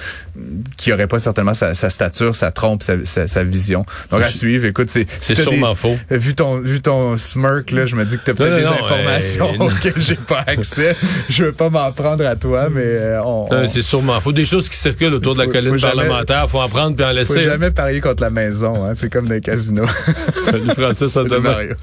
qui 0.77 0.91
aurait 0.91 1.07
pas 1.07 1.19
certainement 1.19 1.53
sa, 1.53 1.73
sa 1.75 1.89
stature, 1.89 2.35
sa 2.35 2.51
trompe, 2.51 2.80
sa, 2.81 3.03
sa, 3.05 3.27
sa 3.27 3.43
vision. 3.43 3.85
Donc 4.11 4.21
à 4.21 4.25
suivre. 4.27 4.65
Écoute, 4.65 4.89
c'est 4.89 5.05
C'est 5.19 5.35
si 5.35 5.41
sûrement 5.43 5.69
des- 5.71 5.75
faux. 5.75 5.97
Vu 6.09 6.33
ton 6.35 6.59
vu 6.59 6.81
ton 6.81 7.17
smirk 7.17 7.71
là, 7.71 7.85
je 7.85 7.95
me 7.95 8.05
dis 8.05 8.17
que 8.17 8.23
t'as 8.25 8.33
peut-être 8.33 8.51
non, 8.51 8.57
des 8.57 8.63
non, 8.63 8.85
informations 8.85 9.53
euh, 9.61 9.65
auxquelles 9.65 10.01
j'ai 10.01 10.15
pas 10.15 10.43
accès. 10.47 10.95
je 11.29 11.45
veux 11.45 11.51
pas 11.51 11.69
m'en 11.69 11.91
prendre 11.91 12.25
à 12.25 12.35
toi, 12.35 12.69
mais 12.71 12.81
euh, 12.85 13.21
on, 13.23 13.47
Euh, 13.51 13.63
on- 13.63 13.67
c'est 13.67 13.81
sûrement 13.81 14.19
faux. 14.21 14.31
Des 14.31 14.45
choses 14.45 14.69
qui 14.69 14.77
circulent 14.77 15.13
autour 15.13 15.33
de 15.35 15.39
la 15.39 15.45
Faut- 15.45 15.51
colline 15.51 15.77
faut 15.77 15.87
parlementaire, 15.87 16.49
faut 16.49 16.59
en 16.59 16.69
prendre 16.69 16.95
puis 16.95 17.05
en 17.05 17.09
faut 17.09 17.15
laisser. 17.15 17.41
jamais 17.41 17.71
parier 17.71 18.01
contre 18.01 18.23
la 18.23 18.29
maison. 18.29 18.85
Hein, 18.85 18.93
c'est 18.95 19.11
comme 19.11 19.27
dans 19.27 19.33
les 19.33 19.41
casinos. 19.41 19.85
Salut 20.45 20.69
Francis, 20.75 21.03
à 21.03 21.07
Salut, 21.09 21.29
demain. 21.29 21.51
Mario. 21.51 21.75